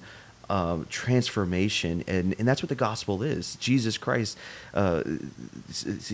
um, 0.49 0.87
transformation, 0.89 2.03
and 2.07 2.35
and 2.37 2.47
that's 2.47 2.61
what 2.61 2.69
the 2.69 2.75
gospel 2.75 3.23
is. 3.23 3.55
Jesus 3.55 3.97
Christ, 3.97 4.37
uh, 4.73 5.03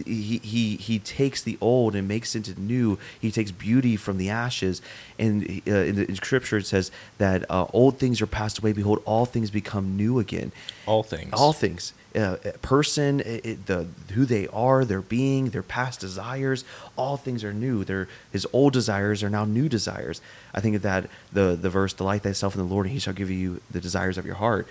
he 0.06 0.40
he 0.44 0.76
he 0.78 1.00
takes 1.00 1.42
the 1.42 1.58
old 1.62 1.96
and 1.96 2.08
makes 2.08 2.36
it 2.36 2.48
into 2.48 2.60
new. 2.62 2.98
He 3.20 3.32
takes 3.32 3.52
beauty 3.52 3.96
from 3.96 4.18
the 4.18 4.30
ashes, 4.30 4.82
and 5.20 5.44
uh, 5.68 5.72
in, 5.72 5.96
the, 5.96 6.08
in 6.08 6.16
Scripture 6.16 6.58
it 6.58 6.66
says 6.66 6.92
that 7.18 7.50
uh, 7.50 7.66
old 7.74 7.98
things 7.98 8.22
are 8.22 8.28
passed 8.28 8.60
away. 8.60 8.74
Behold, 8.74 9.02
all 9.06 9.26
things 9.26 9.50
become 9.50 9.98
new 9.98 10.20
again 10.20 10.52
All 10.92 11.04
things. 11.04 11.30
all 11.34 11.54
things. 11.54 11.94
Uh, 12.14 12.36
a 12.44 12.52
person 12.58 13.22
it, 13.22 13.46
it- 13.46 13.66
the 13.68 13.88
who 14.16 14.26
they 14.26 14.46
are 14.50 14.84
their 14.84 15.02
being 15.02 15.52
their 15.52 15.64
past 15.64 16.02
desires 16.02 16.66
all 16.98 17.16
things 17.18 17.42
are 17.44 17.54
new. 17.54 17.84
Their 17.86 18.08
his 18.32 18.46
old 18.52 18.74
desires 18.74 19.24
are 19.24 19.30
now 19.30 19.46
new 19.46 19.68
desires. 19.70 20.20
I 20.54 20.60
think 20.62 20.76
of 20.76 20.82
that 20.82 21.04
the 21.32 21.58
the 21.66 21.70
verse 21.70 21.94
delight 21.94 22.24
thyself 22.24 22.54
in 22.56 22.60
the 22.66 22.68
lord 22.74 22.86
and 22.88 22.94
he 22.94 23.00
shall 23.00 23.14
give 23.22 23.30
you 23.32 23.62
the 23.76 23.80
desires 23.80 24.18
of 24.18 24.26
your 24.26 24.36
heart. 24.36 24.68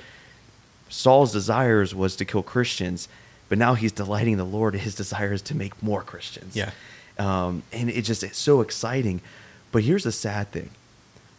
Saul's 0.89 1.33
desires 1.33 1.95
was 1.95 2.17
to 2.17 2.25
kill 2.25 2.43
christians 2.43 3.09
but 3.49 3.59
now 3.59 3.75
he's 3.75 3.93
delighting 3.93 4.37
the 4.37 4.45
lord 4.45 4.75
his 4.75 4.95
desires 5.03 5.41
to 5.43 5.55
make 5.57 5.81
more 5.83 6.03
christians. 6.03 6.55
Yeah. 6.55 6.71
um, 7.19 7.63
and 7.73 7.89
it 7.91 8.03
just 8.03 8.23
it's 8.23 8.39
so 8.39 8.61
exciting. 8.61 9.21
But 9.73 9.85
here's 9.85 10.05
the 10.05 10.13
sad 10.13 10.51
thing. 10.53 10.71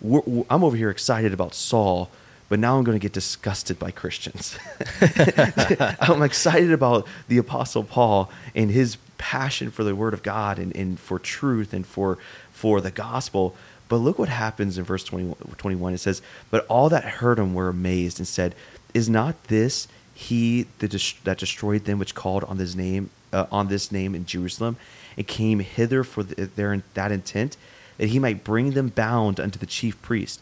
We're, 0.01 0.21
we're- 0.25 0.45
i'm 0.49 0.63
over 0.63 0.75
here 0.77 0.89
excited 0.89 1.31
about 1.33 1.53
saul 1.53 2.09
but 2.51 2.59
now 2.59 2.77
i'm 2.77 2.83
going 2.83 2.97
to 2.97 3.01
get 3.01 3.13
disgusted 3.13 3.79
by 3.79 3.89
christians 3.89 4.59
i'm 5.99 6.21
excited 6.21 6.71
about 6.71 7.07
the 7.27 7.39
apostle 7.39 7.83
paul 7.83 8.29
and 8.53 8.69
his 8.69 8.97
passion 9.17 9.71
for 9.71 9.83
the 9.83 9.95
word 9.95 10.13
of 10.13 10.21
god 10.21 10.59
and, 10.59 10.75
and 10.75 10.99
for 10.99 11.17
truth 11.17 11.73
and 11.73 11.85
for 11.87 12.19
for 12.61 12.79
the 12.79 12.91
gospel. 12.91 13.55
But 13.89 13.97
look 13.97 14.19
what 14.19 14.29
happens 14.29 14.77
in 14.77 14.83
verse 14.83 15.03
20, 15.03 15.35
21. 15.57 15.95
It 15.95 15.97
says, 15.97 16.21
But 16.51 16.63
all 16.67 16.89
that 16.89 17.03
heard 17.03 17.39
him 17.39 17.55
were 17.55 17.69
amazed 17.69 18.19
and 18.19 18.27
said, 18.27 18.53
Is 18.93 19.09
not 19.09 19.45
this 19.45 19.87
he 20.13 20.67
that, 20.77 21.37
destroyed 21.39 21.85
them 21.85 21.97
which 21.97 22.13
called 22.13 22.43
on 22.43 22.59
this 22.59 22.75
name 22.75 23.09
uh, 23.33 23.47
on 23.51 23.67
this 23.67 23.91
name 23.91 24.13
in 24.13 24.25
Jerusalem 24.25 24.77
and 25.17 25.25
came 25.25 25.59
hither 25.59 26.03
for 26.03 26.21
the, 26.21 26.45
their 26.55 26.83
that 26.93 27.11
intent 27.11 27.57
that 27.97 28.09
he 28.09 28.19
might 28.19 28.43
bring 28.43 28.71
them 28.71 28.89
bound 28.89 29.39
unto 29.39 29.57
the 29.57 29.65
chief 29.65 29.99
priest. 30.03 30.39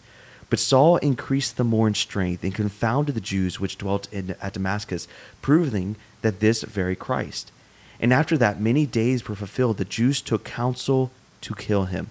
But 0.49 0.59
Saul 0.59 0.97
increased 0.97 1.57
the 1.57 1.63
more 1.63 1.87
in 1.87 1.93
strength 1.93 2.43
and 2.43 2.55
confounded 2.55 3.15
the 3.15 3.21
Jews 3.21 3.59
which 3.59 3.77
dwelt 3.77 4.11
in, 4.11 4.35
at 4.41 4.53
Damascus, 4.53 5.07
proving 5.41 5.95
that 6.21 6.39
this 6.39 6.63
very 6.63 6.95
Christ. 6.95 7.51
And 7.99 8.13
after 8.13 8.37
that 8.37 8.59
many 8.59 8.85
days 8.85 9.27
were 9.27 9.35
fulfilled, 9.35 9.77
the 9.77 9.85
Jews 9.85 10.21
took 10.21 10.43
counsel 10.43 11.11
to 11.41 11.53
kill 11.53 11.85
him. 11.85 12.09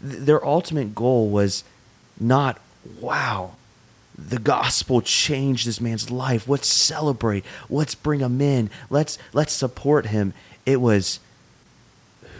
Their 0.00 0.44
ultimate 0.44 0.94
goal 0.94 1.28
was 1.28 1.64
not, 2.18 2.60
wow, 3.00 3.52
the 4.16 4.38
gospel 4.38 5.00
changed 5.00 5.66
this 5.66 5.80
man's 5.80 6.10
life. 6.10 6.48
Let's 6.48 6.68
celebrate. 6.68 7.44
Let's 7.70 7.94
bring 7.94 8.20
him 8.20 8.40
in. 8.40 8.70
Let's 8.90 9.18
let's 9.32 9.52
support 9.52 10.06
him. 10.06 10.34
It 10.66 10.80
was 10.80 11.18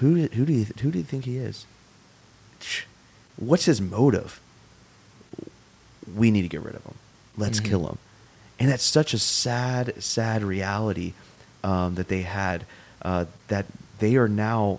who 0.00 0.26
who 0.28 0.44
do 0.44 0.52
you 0.52 0.66
who 0.80 0.90
do 0.90 0.98
you 0.98 1.04
think 1.04 1.24
he 1.24 1.38
is? 1.38 1.66
What's 3.36 3.64
his 3.64 3.80
motive? 3.80 4.40
We 6.14 6.30
need 6.30 6.42
to 6.42 6.48
get 6.48 6.62
rid 6.62 6.74
of 6.74 6.84
him. 6.84 6.94
Let's 7.36 7.60
mm-hmm. 7.60 7.68
kill 7.68 7.88
him. 7.88 7.98
And 8.58 8.70
that's 8.70 8.84
such 8.84 9.14
a 9.14 9.18
sad, 9.18 10.02
sad 10.02 10.42
reality 10.42 11.14
um, 11.64 11.94
that 11.96 12.08
they 12.08 12.22
had. 12.22 12.64
Uh, 13.00 13.26
that 13.48 13.66
they 13.98 14.16
are 14.16 14.28
now 14.28 14.78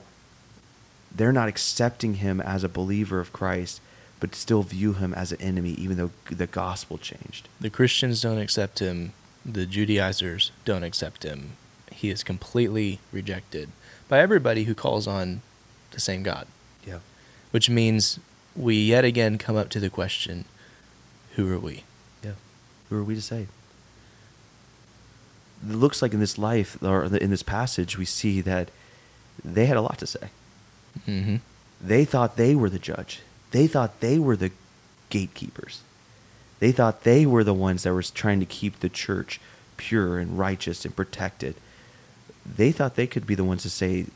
they're 1.15 1.33
not 1.33 1.47
accepting 1.47 2.15
him 2.15 2.39
as 2.41 2.63
a 2.63 2.69
believer 2.69 3.19
of 3.19 3.33
Christ 3.33 3.81
but 4.23 4.35
still 4.35 4.63
view 4.63 4.93
him 4.93 5.13
as 5.13 5.33
an 5.33 5.41
enemy, 5.41 5.71
even 5.71 5.97
though 5.97 6.11
the 6.31 6.47
gospel 6.47 6.97
changed. 6.97 7.49
The 7.59 7.69
Christians 7.69 8.21
don't 8.21 8.37
accept 8.37 8.79
him. 8.79 9.11
The 9.43 9.65
Judaizers 9.65 10.53
don't 10.63 10.85
accept 10.85 11.23
him. 11.23 11.57
He 11.91 12.09
is 12.09 12.23
completely 12.23 12.99
rejected 13.11 13.67
by 14.07 14.21
everybody 14.21 14.63
who 14.63 14.73
calls 14.73 15.07
on 15.07 15.41
the 15.91 15.99
same 15.99 16.23
God. 16.23 16.47
Yeah. 16.87 16.99
Which 17.51 17.69
means 17.69 18.17
we 18.55 18.77
yet 18.77 19.03
again 19.03 19.37
come 19.37 19.57
up 19.57 19.67
to 19.71 19.81
the 19.81 19.89
question 19.89 20.45
who 21.35 21.51
are 21.51 21.59
we? 21.59 21.83
Yeah. 22.23 22.33
Who 22.89 22.97
are 22.97 23.03
we 23.03 23.15
to 23.15 23.21
say? 23.21 23.47
It 25.67 25.75
looks 25.75 26.01
like 26.01 26.13
in 26.13 26.19
this 26.19 26.37
life, 26.37 26.81
or 26.83 27.05
in 27.05 27.29
this 27.29 27.43
passage, 27.43 27.97
we 27.97 28.05
see 28.05 28.41
that 28.41 28.69
they 29.43 29.65
had 29.65 29.77
a 29.77 29.81
lot 29.81 29.97
to 29.99 30.07
say. 30.07 30.29
Mm-hmm. 31.07 31.37
They 31.81 32.05
thought 32.05 32.37
they 32.37 32.55
were 32.55 32.69
the 32.69 32.79
judge. 32.79 33.21
They 33.51 33.67
thought 33.67 33.99
they 33.99 34.19
were 34.19 34.35
the 34.35 34.51
gatekeepers. 35.09 35.81
They 36.59 36.71
thought 36.71 37.03
they 37.03 37.25
were 37.25 37.43
the 37.43 37.53
ones 37.53 37.83
that 37.83 37.93
were 37.93 38.03
trying 38.03 38.39
to 38.39 38.45
keep 38.45 38.79
the 38.79 38.89
church 38.89 39.39
pure 39.77 40.17
and 40.17 40.37
righteous 40.37 40.85
and 40.85 40.95
protected. 40.95 41.55
They 42.45 42.71
thought 42.71 42.95
they 42.95 43.07
could 43.07 43.25
be 43.25 43.35
the 43.35 43.43
ones 43.43 43.63
to 43.63 43.69
say 43.69 44.07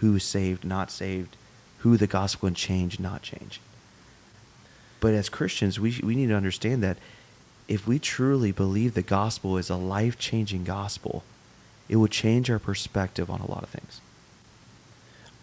who 0.00 0.18
saved, 0.18 0.64
not 0.64 0.90
saved, 0.90 1.36
who 1.78 1.96
the 1.96 2.06
gospel 2.06 2.48
can 2.48 2.54
change, 2.54 2.98
not 2.98 3.22
change. 3.22 3.60
But 5.00 5.14
as 5.14 5.28
Christians, 5.28 5.78
we, 5.78 6.00
we 6.02 6.14
need 6.14 6.28
to 6.28 6.34
understand 6.34 6.82
that 6.82 6.96
if 7.68 7.86
we 7.86 7.98
truly 7.98 8.52
believe 8.52 8.94
the 8.94 9.02
gospel 9.02 9.58
is 9.58 9.70
a 9.70 9.76
life 9.76 10.18
changing 10.18 10.64
gospel, 10.64 11.22
it 11.88 11.96
will 11.96 12.08
change 12.08 12.50
our 12.50 12.58
perspective 12.58 13.30
on 13.30 13.40
a 13.40 13.50
lot 13.50 13.62
of 13.62 13.68
things. 13.68 14.00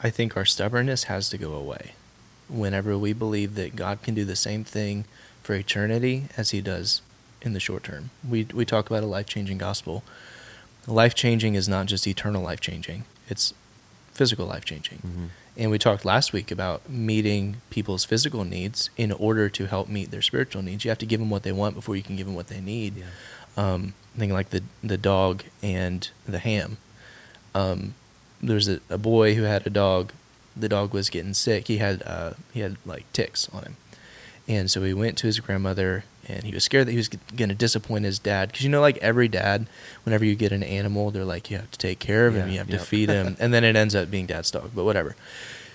I 0.01 0.09
think 0.09 0.35
our 0.35 0.45
stubbornness 0.45 1.05
has 1.05 1.29
to 1.29 1.37
go 1.37 1.53
away 1.53 1.93
whenever 2.49 2.97
we 2.97 3.13
believe 3.13 3.55
that 3.55 3.75
God 3.75 4.01
can 4.01 4.13
do 4.13 4.25
the 4.25 4.35
same 4.35 4.63
thing 4.63 5.05
for 5.41 5.53
eternity 5.55 6.25
as 6.35 6.51
he 6.51 6.61
does 6.61 7.01
in 7.41 7.53
the 7.53 7.59
short 7.59 7.83
term. 7.83 8.09
We 8.27 8.45
we 8.53 8.65
talk 8.65 8.89
about 8.89 9.03
a 9.03 9.07
life-changing 9.07 9.57
gospel. 9.57 10.03
Life-changing 10.87 11.55
is 11.55 11.69
not 11.69 11.85
just 11.85 12.07
eternal 12.07 12.41
life-changing. 12.41 13.05
It's 13.29 13.53
physical 14.13 14.45
life-changing. 14.45 14.97
Mm-hmm. 14.99 15.25
And 15.55 15.69
we 15.69 15.77
talked 15.77 16.03
last 16.03 16.33
week 16.33 16.51
about 16.51 16.89
meeting 16.89 17.57
people's 17.69 18.05
physical 18.05 18.43
needs 18.43 18.89
in 18.97 19.11
order 19.11 19.49
to 19.49 19.67
help 19.67 19.87
meet 19.87 20.09
their 20.09 20.21
spiritual 20.21 20.63
needs. 20.63 20.83
You 20.83 20.89
have 20.89 20.97
to 20.99 21.05
give 21.05 21.19
them 21.19 21.29
what 21.29 21.43
they 21.43 21.51
want 21.51 21.75
before 21.75 21.95
you 21.95 22.01
can 22.01 22.15
give 22.15 22.25
them 22.25 22.35
what 22.35 22.47
they 22.47 22.59
need. 22.59 22.95
Yeah. 22.97 23.03
Um, 23.55 23.93
thinking 24.17 24.33
like 24.33 24.49
the 24.49 24.63
the 24.83 24.97
dog 24.97 25.43
and 25.61 26.09
the 26.27 26.39
ham. 26.39 26.77
Um, 27.53 27.93
there's 28.41 28.67
a, 28.67 28.79
a 28.89 28.97
boy 28.97 29.35
who 29.35 29.43
had 29.43 29.65
a 29.67 29.69
dog 29.69 30.11
the 30.55 30.69
dog 30.69 30.93
was 30.93 31.09
getting 31.09 31.33
sick. 31.33 31.67
He 31.67 31.77
had 31.77 32.03
uh, 32.03 32.33
he 32.53 32.61
had 32.61 32.77
like 32.85 33.11
ticks 33.13 33.49
on 33.49 33.63
him, 33.63 33.77
and 34.47 34.69
so 34.69 34.83
he 34.83 34.93
went 34.93 35.17
to 35.19 35.27
his 35.27 35.39
grandmother, 35.39 36.03
and 36.27 36.43
he 36.43 36.53
was 36.53 36.63
scared 36.63 36.87
that 36.87 36.91
he 36.91 36.97
was 36.97 37.09
going 37.09 37.49
to 37.49 37.55
disappoint 37.55 38.05
his 38.05 38.19
dad 38.19 38.49
because 38.49 38.63
you 38.63 38.69
know, 38.69 38.81
like 38.81 38.97
every 38.97 39.27
dad, 39.27 39.67
whenever 40.03 40.25
you 40.25 40.35
get 40.35 40.51
an 40.51 40.63
animal, 40.63 41.11
they're 41.11 41.25
like 41.25 41.49
you 41.49 41.57
have 41.57 41.71
to 41.71 41.79
take 41.79 41.99
care 41.99 42.27
of 42.27 42.35
him, 42.35 42.49
you 42.49 42.57
have 42.57 42.69
yep. 42.69 42.79
to 42.79 42.85
feed 42.85 43.09
him, 43.09 43.35
and 43.39 43.53
then 43.53 43.63
it 43.63 43.75
ends 43.75 43.95
up 43.95 44.09
being 44.11 44.25
dad's 44.25 44.51
dog. 44.51 44.71
But 44.75 44.83
whatever. 44.83 45.15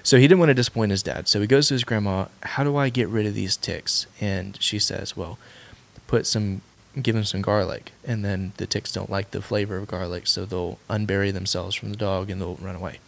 So 0.02 0.16
he 0.16 0.24
didn't 0.24 0.38
want 0.38 0.50
to 0.50 0.54
disappoint 0.54 0.90
his 0.90 1.02
dad. 1.02 1.28
So 1.28 1.40
he 1.40 1.46
goes 1.46 1.68
to 1.68 1.74
his 1.74 1.84
grandma. 1.84 2.26
How 2.42 2.64
do 2.64 2.76
I 2.76 2.88
get 2.88 3.08
rid 3.08 3.26
of 3.26 3.34
these 3.34 3.58
ticks? 3.58 4.06
And 4.20 4.56
she 4.62 4.78
says, 4.78 5.16
well, 5.16 5.38
put 6.06 6.26
some 6.26 6.62
give 7.02 7.14
him 7.14 7.24
some 7.24 7.42
garlic 7.42 7.92
and 8.04 8.24
then 8.24 8.52
the 8.56 8.66
ticks 8.66 8.90
don't 8.90 9.10
like 9.10 9.30
the 9.30 9.42
flavor 9.42 9.76
of 9.76 9.86
garlic 9.86 10.26
so 10.26 10.44
they'll 10.44 10.78
unbury 10.90 11.32
themselves 11.32 11.76
from 11.76 11.90
the 11.90 11.96
dog 11.96 12.28
and 12.28 12.40
they'll 12.40 12.56
run 12.56 12.74
away 12.74 12.98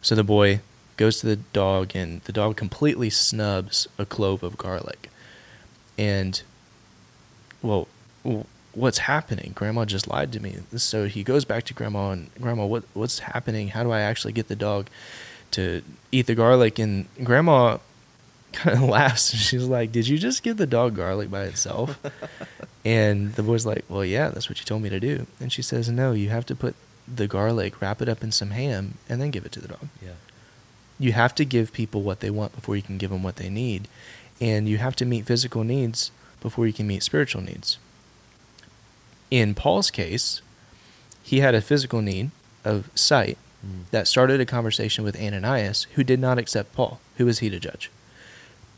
so 0.00 0.14
the 0.14 0.24
boy 0.24 0.60
goes 0.96 1.20
to 1.20 1.26
the 1.26 1.36
dog, 1.36 1.94
and 1.94 2.20
the 2.22 2.32
dog 2.32 2.56
completely 2.56 3.10
snubs 3.10 3.88
a 3.98 4.06
clove 4.06 4.42
of 4.42 4.56
garlic. 4.56 5.10
And, 5.98 6.42
well, 7.62 7.88
what's 8.74 8.98
happening? 8.98 9.52
Grandma 9.54 9.84
just 9.84 10.08
lied 10.08 10.32
to 10.32 10.40
me. 10.40 10.58
So 10.76 11.06
he 11.06 11.22
goes 11.22 11.44
back 11.44 11.64
to 11.64 11.74
grandma 11.74 12.10
and 12.10 12.30
grandma, 12.40 12.66
what 12.66 12.84
what's 12.94 13.20
happening? 13.20 13.68
How 13.68 13.82
do 13.82 13.90
I 13.90 14.00
actually 14.00 14.32
get 14.32 14.48
the 14.48 14.56
dog 14.56 14.88
to 15.52 15.82
eat 16.10 16.26
the 16.26 16.34
garlic? 16.34 16.78
And 16.78 17.06
grandma 17.22 17.78
kind 18.52 18.76
of 18.76 18.88
laughs. 18.88 19.32
And 19.32 19.40
she's 19.40 19.64
like, 19.64 19.92
"Did 19.92 20.08
you 20.08 20.18
just 20.18 20.42
give 20.42 20.56
the 20.56 20.66
dog 20.66 20.94
garlic 20.96 21.30
by 21.30 21.44
itself?" 21.44 21.98
and 22.84 23.34
the 23.34 23.42
boy's 23.42 23.64
like, 23.66 23.84
"Well, 23.88 24.04
yeah, 24.04 24.28
that's 24.28 24.48
what 24.48 24.58
you 24.58 24.64
told 24.64 24.82
me 24.82 24.90
to 24.90 25.00
do." 25.00 25.26
And 25.40 25.52
she 25.52 25.62
says, 25.62 25.88
"No, 25.88 26.12
you 26.12 26.28
have 26.28 26.46
to 26.46 26.54
put 26.54 26.74
the 27.12 27.26
garlic, 27.26 27.80
wrap 27.80 28.02
it 28.02 28.08
up 28.08 28.22
in 28.22 28.30
some 28.30 28.50
ham, 28.50 28.98
and 29.08 29.20
then 29.20 29.30
give 29.30 29.46
it 29.46 29.52
to 29.52 29.60
the 29.60 29.68
dog." 29.68 29.88
Yeah 30.02 30.12
you 31.02 31.12
have 31.12 31.34
to 31.34 31.44
give 31.44 31.72
people 31.72 32.02
what 32.02 32.20
they 32.20 32.30
want 32.30 32.54
before 32.54 32.76
you 32.76 32.82
can 32.82 32.96
give 32.96 33.10
them 33.10 33.24
what 33.24 33.36
they 33.36 33.50
need. 33.50 33.88
And 34.40 34.68
you 34.68 34.78
have 34.78 34.94
to 34.96 35.04
meet 35.04 35.26
physical 35.26 35.64
needs 35.64 36.12
before 36.40 36.66
you 36.66 36.72
can 36.72 36.86
meet 36.86 37.02
spiritual 37.02 37.42
needs. 37.42 37.76
In 39.28 39.54
Paul's 39.54 39.90
case, 39.90 40.42
he 41.22 41.40
had 41.40 41.56
a 41.56 41.60
physical 41.60 42.02
need 42.02 42.30
of 42.64 42.88
sight 42.94 43.36
mm. 43.66 43.90
that 43.90 44.06
started 44.06 44.40
a 44.40 44.46
conversation 44.46 45.02
with 45.02 45.20
Ananias, 45.20 45.88
who 45.94 46.04
did 46.04 46.20
not 46.20 46.38
accept 46.38 46.72
Paul. 46.72 47.00
Who 47.16 47.26
was 47.26 47.40
he 47.40 47.50
to 47.50 47.58
judge? 47.58 47.90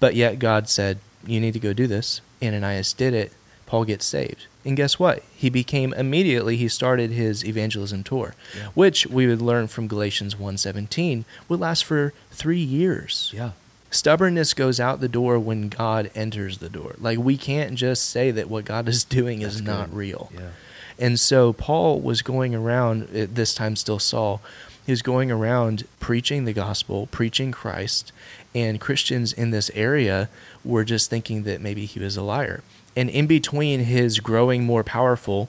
But 0.00 0.14
yet 0.14 0.38
God 0.38 0.68
said, 0.68 0.98
You 1.26 1.40
need 1.40 1.52
to 1.52 1.60
go 1.60 1.74
do 1.74 1.86
this. 1.86 2.22
Ananias 2.42 2.94
did 2.94 3.12
it. 3.12 3.32
Paul 3.66 3.84
gets 3.84 4.06
saved. 4.06 4.46
And 4.64 4.76
guess 4.76 4.98
what? 4.98 5.22
He 5.34 5.50
became 5.50 5.92
immediately 5.92 6.56
he 6.56 6.68
started 6.68 7.10
his 7.10 7.44
evangelism 7.44 8.02
tour, 8.02 8.34
yeah. 8.56 8.68
which 8.74 9.06
we 9.06 9.26
would 9.26 9.42
learn 9.42 9.68
from 9.68 9.88
Galatians 9.88 10.34
1:17 10.34 11.24
would 11.48 11.60
last 11.60 11.84
for 11.84 12.12
3 12.30 12.58
years. 12.58 13.30
Yeah. 13.34 13.50
Stubbornness 13.90 14.54
goes 14.54 14.80
out 14.80 15.00
the 15.00 15.08
door 15.08 15.38
when 15.38 15.68
God 15.68 16.10
enters 16.14 16.58
the 16.58 16.68
door. 16.68 16.96
Like 16.98 17.18
we 17.18 17.36
can't 17.36 17.74
just 17.74 18.08
say 18.08 18.30
that 18.30 18.48
what 18.48 18.64
God 18.64 18.88
is 18.88 19.04
doing 19.04 19.40
That's 19.40 19.56
is 19.56 19.60
good. 19.60 19.70
not 19.70 19.94
real. 19.94 20.32
Yeah. 20.34 20.50
And 20.98 21.20
so 21.20 21.52
Paul 21.52 22.00
was 22.00 22.22
going 22.22 22.54
around 22.54 23.14
at 23.14 23.34
this 23.34 23.54
time 23.54 23.76
still 23.76 23.98
Saul 23.98 24.40
he 24.84 24.92
was 24.92 25.02
going 25.02 25.30
around 25.30 25.84
preaching 25.98 26.44
the 26.44 26.52
gospel, 26.52 27.06
preaching 27.06 27.52
Christ, 27.52 28.12
and 28.54 28.80
Christians 28.80 29.32
in 29.32 29.50
this 29.50 29.70
area 29.74 30.28
were 30.62 30.84
just 30.84 31.08
thinking 31.08 31.44
that 31.44 31.60
maybe 31.60 31.86
he 31.86 32.00
was 32.00 32.16
a 32.16 32.22
liar. 32.22 32.62
And 32.96 33.10
in 33.10 33.26
between 33.26 33.80
his 33.80 34.20
growing 34.20 34.64
more 34.64 34.84
powerful 34.84 35.48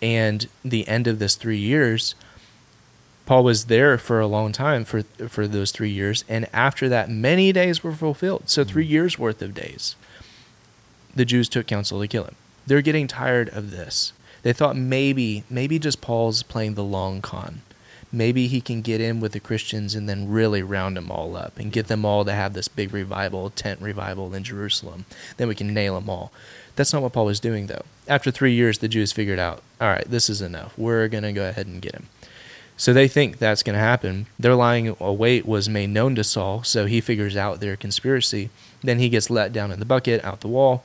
and 0.00 0.46
the 0.64 0.86
end 0.88 1.06
of 1.06 1.18
this 1.18 1.36
three 1.36 1.58
years, 1.58 2.14
Paul 3.24 3.44
was 3.44 3.66
there 3.66 3.98
for 3.98 4.20
a 4.20 4.26
long 4.26 4.52
time 4.52 4.84
for 4.84 5.02
for 5.28 5.46
those 5.46 5.70
three 5.70 5.90
years, 5.90 6.24
and 6.28 6.48
after 6.52 6.88
that, 6.88 7.08
many 7.08 7.52
days 7.52 7.82
were 7.84 7.92
fulfilled. 7.92 8.48
So 8.48 8.64
three 8.64 8.84
mm-hmm. 8.84 8.92
years 8.92 9.18
worth 9.18 9.40
of 9.42 9.54
days. 9.54 9.96
The 11.14 11.24
Jews 11.24 11.48
took 11.48 11.66
counsel 11.66 12.00
to 12.00 12.08
kill 12.08 12.24
him. 12.24 12.36
They're 12.66 12.82
getting 12.82 13.06
tired 13.06 13.48
of 13.50 13.70
this. 13.70 14.12
They 14.42 14.52
thought 14.52 14.76
maybe 14.76 15.44
maybe 15.48 15.78
just 15.78 16.00
Paul's 16.00 16.42
playing 16.42 16.74
the 16.74 16.84
long 16.84 17.20
con. 17.22 17.62
Maybe 18.14 18.46
he 18.46 18.60
can 18.60 18.82
get 18.82 19.00
in 19.00 19.20
with 19.20 19.32
the 19.32 19.40
Christians 19.40 19.94
and 19.94 20.06
then 20.06 20.28
really 20.28 20.62
round 20.62 20.98
them 20.98 21.10
all 21.10 21.34
up 21.34 21.58
and 21.58 21.72
get 21.72 21.86
them 21.86 22.04
all 22.04 22.26
to 22.26 22.32
have 22.32 22.52
this 22.52 22.68
big 22.68 22.92
revival, 22.92 23.48
tent 23.48 23.80
revival 23.80 24.34
in 24.34 24.44
Jerusalem. 24.44 25.06
Then 25.38 25.48
we 25.48 25.54
can 25.54 25.72
nail 25.72 25.94
them 25.94 26.10
all. 26.10 26.30
That's 26.76 26.92
not 26.92 27.02
what 27.02 27.12
Paul 27.12 27.26
was 27.26 27.40
doing, 27.40 27.66
though. 27.66 27.84
After 28.08 28.30
three 28.30 28.54
years, 28.54 28.78
the 28.78 28.88
Jews 28.88 29.12
figured 29.12 29.38
out, 29.38 29.62
all 29.80 29.88
right, 29.88 30.08
this 30.08 30.30
is 30.30 30.40
enough. 30.40 30.76
We're 30.78 31.08
going 31.08 31.24
to 31.24 31.32
go 31.32 31.48
ahead 31.48 31.66
and 31.66 31.82
get 31.82 31.94
him. 31.94 32.08
So 32.76 32.92
they 32.92 33.06
think 33.06 33.38
that's 33.38 33.62
going 33.62 33.74
to 33.74 33.80
happen. 33.80 34.26
Their 34.38 34.54
lying 34.54 34.96
await 34.98 35.46
was 35.46 35.68
made 35.68 35.90
known 35.90 36.14
to 36.14 36.24
Saul, 36.24 36.62
so 36.64 36.86
he 36.86 37.00
figures 37.00 37.36
out 37.36 37.60
their 37.60 37.76
conspiracy. 37.76 38.50
Then 38.82 38.98
he 38.98 39.08
gets 39.08 39.30
let 39.30 39.52
down 39.52 39.70
in 39.70 39.78
the 39.78 39.84
bucket, 39.84 40.24
out 40.24 40.40
the 40.40 40.48
wall, 40.48 40.82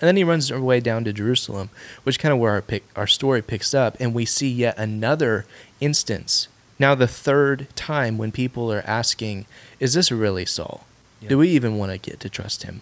and 0.00 0.06
then 0.06 0.16
he 0.16 0.24
runs 0.24 0.50
away 0.50 0.80
down 0.80 1.04
to 1.04 1.12
Jerusalem, 1.12 1.70
which 2.04 2.18
kind 2.18 2.32
of 2.32 2.38
where 2.38 2.52
our 2.52 2.62
pick, 2.62 2.84
our 2.94 3.06
story 3.06 3.42
picks 3.42 3.74
up, 3.74 3.96
and 3.98 4.14
we 4.14 4.24
see 4.24 4.48
yet 4.48 4.78
another 4.78 5.44
instance. 5.80 6.46
Now 6.78 6.94
the 6.94 7.08
third 7.08 7.66
time 7.74 8.16
when 8.16 8.30
people 8.30 8.72
are 8.72 8.84
asking, 8.86 9.46
"Is 9.80 9.94
this 9.94 10.12
really 10.12 10.46
Saul? 10.46 10.86
Yeah. 11.20 11.30
Do 11.30 11.38
we 11.38 11.48
even 11.48 11.78
want 11.78 11.90
to 11.90 11.98
get 11.98 12.20
to 12.20 12.28
trust 12.28 12.62
him?" 12.62 12.80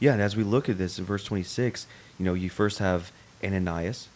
Yeah, 0.00 0.12
and 0.12 0.22
as 0.22 0.36
we 0.36 0.42
look 0.44 0.68
at 0.68 0.78
this 0.78 0.98
in 0.98 1.04
verse 1.04 1.24
26, 1.24 1.86
you 2.18 2.24
know, 2.24 2.34
you 2.34 2.50
first 2.50 2.78
have 2.78 3.10
Ananias 3.42 4.08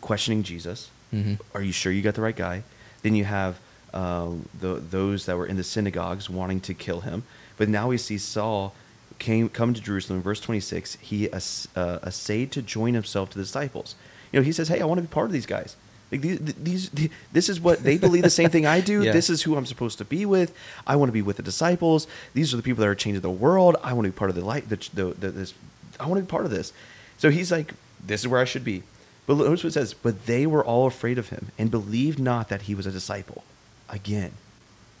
questioning 0.00 0.42
Jesus. 0.42 0.90
Mhm. 1.12 1.38
Are 1.54 1.62
you 1.62 1.72
sure 1.72 1.92
you 1.92 2.02
got 2.02 2.14
the 2.14 2.22
right 2.22 2.36
guy? 2.36 2.62
Then 3.02 3.14
you 3.14 3.24
have 3.24 3.58
um, 3.92 4.48
the, 4.58 4.74
those 4.76 5.26
that 5.26 5.36
were 5.36 5.46
in 5.46 5.56
the 5.56 5.64
synagogues 5.64 6.30
wanting 6.30 6.60
to 6.60 6.72
kill 6.74 7.00
him. 7.02 7.24
But 7.58 7.68
now 7.68 7.88
we 7.88 7.98
see 7.98 8.16
Saul 8.16 8.74
came 9.18 9.48
come 9.50 9.74
to 9.74 9.80
Jerusalem. 9.82 10.18
In 10.20 10.22
verse 10.22 10.40
26, 10.40 10.96
he 11.00 11.30
ass, 11.30 11.68
uh, 11.76 11.98
essayed 12.02 12.50
to 12.52 12.62
join 12.62 12.94
himself 12.94 13.30
to 13.30 13.38
the 13.38 13.44
disciples. 13.44 13.94
You 14.32 14.40
know, 14.40 14.44
he 14.44 14.52
says, 14.52 14.68
"Hey, 14.68 14.80
I 14.80 14.86
want 14.86 14.98
to 14.98 15.02
be 15.02 15.08
part 15.12 15.26
of 15.26 15.32
these 15.32 15.44
guys." 15.46 15.76
Like 16.12 16.20
these, 16.20 16.38
these, 16.38 16.90
the- 16.90 17.10
this 17.32 17.48
is 17.48 17.58
what 17.60 17.82
they 17.82 17.98
believe 17.98 18.22
the 18.22 18.30
same 18.30 18.50
thing 18.50 18.66
I 18.66 18.80
do. 18.80 19.02
Yeah. 19.02 19.12
This 19.12 19.28
is 19.30 19.42
who 19.42 19.56
I'm 19.56 19.66
supposed 19.66 19.98
to 19.98 20.04
be 20.04 20.24
with. 20.26 20.54
I 20.86 20.94
want 20.96 21.08
to 21.08 21.12
be 21.12 21.22
with 21.22 21.38
the 21.38 21.42
disciples. 21.42 22.06
These 22.34 22.52
are 22.54 22.58
the 22.58 22.62
people 22.62 22.82
that 22.82 22.88
are 22.88 22.94
changing 22.94 23.22
the 23.22 23.30
world. 23.30 23.76
I 23.82 23.94
want 23.94 24.04
to 24.06 24.12
be 24.12 24.16
part 24.16 24.30
of 24.30 24.36
the 24.36 24.44
light. 24.44 24.68
The, 24.68 24.76
the, 24.94 25.04
the, 25.14 25.30
this, 25.30 25.54
I 25.98 26.06
want 26.06 26.18
to 26.18 26.22
be 26.22 26.30
part 26.30 26.44
of 26.44 26.50
this. 26.50 26.72
So 27.18 27.30
he's 27.30 27.50
like, 27.50 27.72
this 28.06 28.20
is 28.20 28.28
where 28.28 28.40
I 28.40 28.44
should 28.44 28.62
be. 28.64 28.82
But 29.26 29.38
notice 29.38 29.64
what 29.64 29.68
it 29.70 29.72
says. 29.72 29.94
But 29.94 30.26
they 30.26 30.46
were 30.46 30.64
all 30.64 30.86
afraid 30.86 31.16
of 31.18 31.30
him 31.30 31.48
and 31.58 31.70
believed 31.70 32.18
not 32.20 32.48
that 32.50 32.62
he 32.62 32.74
was 32.74 32.86
a 32.86 32.90
disciple. 32.92 33.42
Again, 33.88 34.32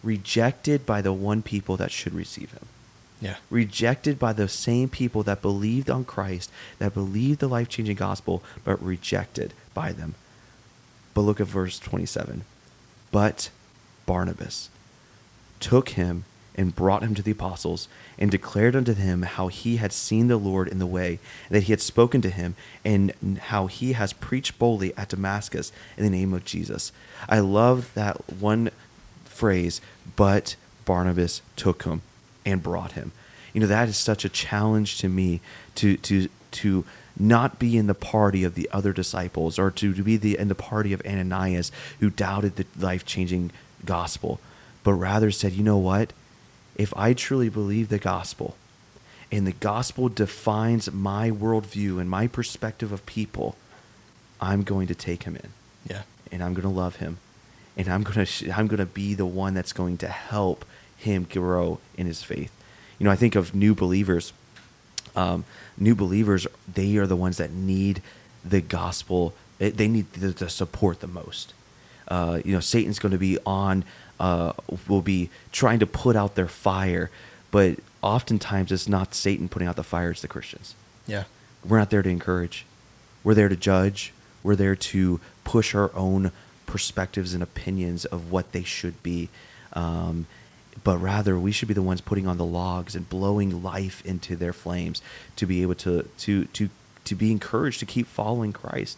rejected 0.02 0.84
by 0.86 1.02
the 1.02 1.12
one 1.12 1.42
people 1.42 1.76
that 1.76 1.90
should 1.92 2.14
receive 2.14 2.50
him 2.52 2.66
Yeah. 3.20 3.36
rejected 3.50 4.18
by 4.18 4.32
the 4.32 4.48
same 4.48 4.88
people 4.88 5.22
that 5.24 5.42
believed 5.42 5.88
on 5.90 6.04
Christ, 6.04 6.50
that 6.78 6.94
believed 6.94 7.38
the 7.40 7.48
life 7.48 7.68
changing 7.68 7.96
gospel, 7.96 8.42
but 8.64 8.82
rejected 8.82 9.52
by 9.74 9.92
them. 9.92 10.14
But 11.14 11.22
look 11.22 11.40
at 11.40 11.46
verse 11.46 11.78
27. 11.78 12.44
But 13.10 13.50
Barnabas 14.06 14.70
took 15.60 15.90
him 15.90 16.24
and 16.54 16.74
brought 16.74 17.02
him 17.02 17.14
to 17.14 17.22
the 17.22 17.30
apostles 17.30 17.88
and 18.18 18.30
declared 18.30 18.76
unto 18.76 18.94
him 18.94 19.22
how 19.22 19.48
he 19.48 19.76
had 19.76 19.92
seen 19.92 20.28
the 20.28 20.36
Lord 20.36 20.68
in 20.68 20.78
the 20.78 20.86
way, 20.86 21.18
and 21.48 21.56
that 21.56 21.64
he 21.64 21.72
had 21.72 21.80
spoken 21.80 22.20
to 22.22 22.30
him, 22.30 22.54
and 22.84 23.12
how 23.44 23.66
he 23.66 23.92
has 23.94 24.12
preached 24.12 24.58
boldly 24.58 24.94
at 24.96 25.08
Damascus 25.08 25.72
in 25.96 26.04
the 26.04 26.10
name 26.10 26.34
of 26.34 26.44
Jesus. 26.44 26.92
I 27.28 27.38
love 27.38 27.92
that 27.94 28.32
one 28.32 28.70
phrase, 29.24 29.80
but 30.16 30.56
Barnabas 30.84 31.42
took 31.56 31.84
him 31.84 32.02
and 32.44 32.62
brought 32.62 32.92
him. 32.92 33.12
You 33.52 33.60
know, 33.60 33.66
that 33.66 33.88
is 33.88 33.96
such 33.96 34.24
a 34.24 34.28
challenge 34.28 34.98
to 34.98 35.08
me 35.08 35.40
to 35.76 35.96
to 35.98 36.28
to 36.52 36.84
not 37.18 37.58
be 37.58 37.76
in 37.76 37.86
the 37.86 37.94
party 37.94 38.44
of 38.44 38.54
the 38.54 38.68
other 38.72 38.92
disciples 38.92 39.58
or 39.58 39.70
to, 39.70 39.92
to 39.94 40.02
be 40.02 40.16
the 40.16 40.38
in 40.38 40.48
the 40.48 40.54
party 40.54 40.92
of 40.92 41.02
Ananias 41.06 41.70
who 42.00 42.10
doubted 42.10 42.56
the 42.56 42.66
life 42.78 43.04
changing 43.04 43.50
gospel, 43.84 44.40
but 44.82 44.94
rather 44.94 45.30
said, 45.30 45.52
you 45.52 45.62
know 45.62 45.78
what? 45.78 46.12
If 46.76 46.92
I 46.96 47.12
truly 47.12 47.48
believe 47.48 47.88
the 47.88 47.98
gospel 47.98 48.56
and 49.30 49.46
the 49.46 49.52
gospel 49.52 50.08
defines 50.08 50.90
my 50.92 51.30
worldview 51.30 52.00
and 52.00 52.08
my 52.08 52.26
perspective 52.26 52.92
of 52.92 53.04
people, 53.06 53.56
I'm 54.40 54.62
going 54.62 54.86
to 54.88 54.94
take 54.94 55.22
him 55.24 55.36
in 55.36 55.50
Yeah. 55.88 56.02
and 56.30 56.42
I'm 56.42 56.54
going 56.54 56.62
to 56.62 56.68
love 56.68 56.96
him, 56.96 57.18
and 57.76 57.88
I'm 57.88 58.02
going 58.02 58.24
to 58.26 58.50
I'm 58.50 58.66
going 58.66 58.78
to 58.80 58.86
be 58.86 59.14
the 59.14 59.26
one 59.26 59.54
that's 59.54 59.72
going 59.72 59.98
to 59.98 60.08
help 60.08 60.64
him 60.96 61.26
grow 61.30 61.78
in 61.96 62.06
his 62.06 62.22
faith. 62.22 62.50
You 62.98 63.04
know, 63.04 63.10
I 63.10 63.16
think 63.16 63.34
of 63.36 63.54
new 63.54 63.74
believers. 63.74 64.32
Um, 65.16 65.44
new 65.78 65.94
believers, 65.94 66.46
they 66.72 66.96
are 66.96 67.06
the 67.06 67.16
ones 67.16 67.36
that 67.36 67.50
need 67.50 68.02
the 68.44 68.60
gospel. 68.60 69.34
They 69.58 69.88
need 69.88 70.12
the, 70.14 70.28
the 70.28 70.48
support 70.50 71.00
the 71.00 71.06
most. 71.06 71.54
Uh, 72.08 72.40
you 72.44 72.52
know, 72.52 72.60
Satan's 72.60 72.98
going 72.98 73.12
to 73.12 73.18
be 73.18 73.38
on, 73.46 73.84
uh, 74.18 74.52
will 74.88 75.02
be 75.02 75.30
trying 75.52 75.78
to 75.78 75.86
put 75.86 76.16
out 76.16 76.34
their 76.34 76.48
fire, 76.48 77.10
but 77.50 77.78
oftentimes 78.02 78.72
it's 78.72 78.88
not 78.88 79.14
Satan 79.14 79.48
putting 79.48 79.68
out 79.68 79.76
the 79.76 79.84
fire; 79.84 80.10
it's 80.10 80.20
the 80.22 80.28
Christians 80.28 80.74
Yeah. 81.06 81.24
we're 81.64 81.78
not 81.78 81.90
there 81.90 82.02
to 82.02 82.08
encourage. 82.10 82.66
We're 83.22 83.34
there 83.34 83.48
to 83.48 83.56
judge. 83.56 84.12
We're 84.42 84.56
there 84.56 84.74
to 84.74 85.20
push 85.44 85.74
our 85.74 85.94
own 85.94 86.32
perspectives 86.66 87.34
and 87.34 87.42
opinions 87.42 88.04
of 88.04 88.32
what 88.32 88.50
they 88.52 88.64
should 88.64 89.00
be. 89.02 89.28
Um, 89.74 90.26
but 90.84 90.98
rather, 90.98 91.38
we 91.38 91.52
should 91.52 91.68
be 91.68 91.74
the 91.74 91.82
ones 91.82 92.00
putting 92.00 92.26
on 92.26 92.38
the 92.38 92.44
logs 92.44 92.94
and 92.94 93.08
blowing 93.08 93.62
life 93.62 94.04
into 94.04 94.36
their 94.36 94.52
flames 94.52 95.02
to 95.36 95.46
be 95.46 95.62
able 95.62 95.74
to 95.76 96.08
to 96.18 96.44
to 96.46 96.68
to 97.04 97.14
be 97.14 97.30
encouraged 97.32 97.80
to 97.80 97.86
keep 97.86 98.06
following 98.06 98.52
Christ. 98.52 98.96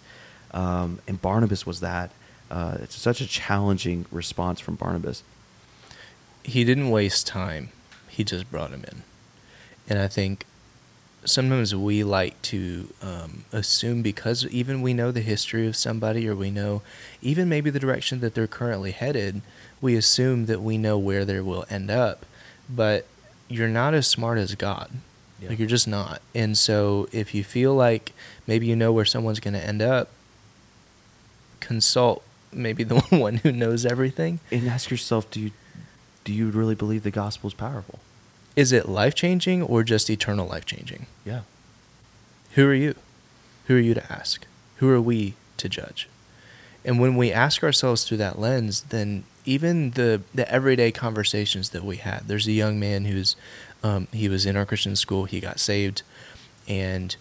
Um, 0.53 1.01
and 1.09 1.21
Barnabas 1.21 1.67
was 1.67 1.81
that. 1.81 2.11
Uh, 2.51 2.79
it's 2.83 2.95
such 2.95 3.21
a 3.21 3.27
challenging 3.27 4.07
response 4.13 4.61
from 4.61 4.77
Barnabas. 4.77 5.23
he 6.45 6.63
didn't 6.65 6.91
waste 6.91 7.27
time. 7.27 7.71
He 8.09 8.23
just 8.23 8.51
brought 8.51 8.71
him 8.71 8.85
in. 8.85 9.03
And 9.89 9.99
I 9.99 10.09
think 10.09 10.47
sometimes 11.25 11.75
we 11.75 12.05
like 12.05 12.41
to 12.43 12.89
um, 13.03 13.45
assume 13.53 14.03
because 14.03 14.47
even 14.47 14.83
we 14.83 14.95
know 14.95 15.11
the 15.11 15.21
history 15.23 15.67
of 15.67 15.75
somebody 15.75 16.29
or 16.29 16.35
we 16.37 16.51
know 16.51 16.83
even 17.23 17.49
maybe 17.49 17.71
the 17.71 17.81
direction 17.81 18.21
that 18.21 18.35
they're 18.35 18.47
currently 18.47 18.93
headed, 18.93 19.41
we 19.85 19.97
assume 19.97 20.47
that 20.47 20.63
we 20.63 20.79
know 20.79 20.97
where 20.97 21.27
they 21.27 21.41
will 21.41 21.67
end 21.69 21.91
up. 21.91 22.25
But 22.69 23.07
you're 23.49 23.69
not 23.69 23.93
as 23.93 24.07
smart 24.07 24.39
as 24.39 24.55
God. 24.55 24.91
Yeah. 25.39 25.51
Like 25.51 25.59
you're 25.59 25.69
just 25.69 25.87
not. 25.87 26.23
And 26.35 26.57
so 26.57 27.07
if 27.13 27.35
you 27.35 27.45
feel 27.45 27.75
like 27.75 28.13
maybe 28.47 28.67
you 28.67 28.75
know 28.75 28.93
where 28.93 29.05
someone's 29.05 29.41
going 29.41 29.53
to 29.53 29.65
end 29.65 29.83
up, 29.83 30.09
consult 31.61 32.25
maybe 32.51 32.83
the 32.83 33.01
one 33.11 33.37
who 33.37 33.53
knows 33.53 33.85
everything. 33.85 34.41
And 34.51 34.67
ask 34.67 34.91
yourself, 34.91 35.31
do 35.31 35.39
you 35.39 35.51
do 36.25 36.33
you 36.33 36.49
really 36.49 36.75
believe 36.75 37.03
the 37.03 37.11
gospel 37.11 37.49
is 37.49 37.55
powerful? 37.55 37.99
Is 38.57 38.73
it 38.73 38.89
life 38.89 39.15
changing 39.15 39.63
or 39.63 39.83
just 39.83 40.09
eternal 40.09 40.47
life 40.49 40.65
changing? 40.65 41.05
Yeah. 41.27 41.43
Who 42.53 42.67
are 42.67 42.75
you? 42.75 42.95
Who 43.67 43.77
are 43.77 43.81
you 43.81 43.93
to 43.93 44.13
ask? 44.13 44.47
Who 44.77 44.89
are 44.89 45.01
we 45.03 45.35
to 45.59 45.69
judge? 45.69 46.09
And 46.83 46.99
when 46.99 47.17
we 47.17 47.31
ask 47.31 47.63
ourselves 47.63 48.05
through 48.05 48.17
that 48.19 48.39
lens, 48.39 48.83
then 48.89 49.25
even 49.45 49.91
the, 49.91 50.23
the 50.35 50.51
everyday 50.51 50.91
conversations 50.91 51.71
that 51.71 51.85
we 51.85 51.97
had, 51.97 52.23
there's 52.27 52.47
a 52.47 52.53
young 52.53 52.79
man 52.81 53.05
who's, 53.05 53.37
um, 53.83 54.09
he 54.13 54.29
was 54.29 54.47
in 54.47 54.57
our 54.57 54.65
Christian 54.67 54.97
school, 54.97 55.25
he 55.25 55.41
got 55.41 55.61
saved, 55.61 56.03
and, 56.67 57.15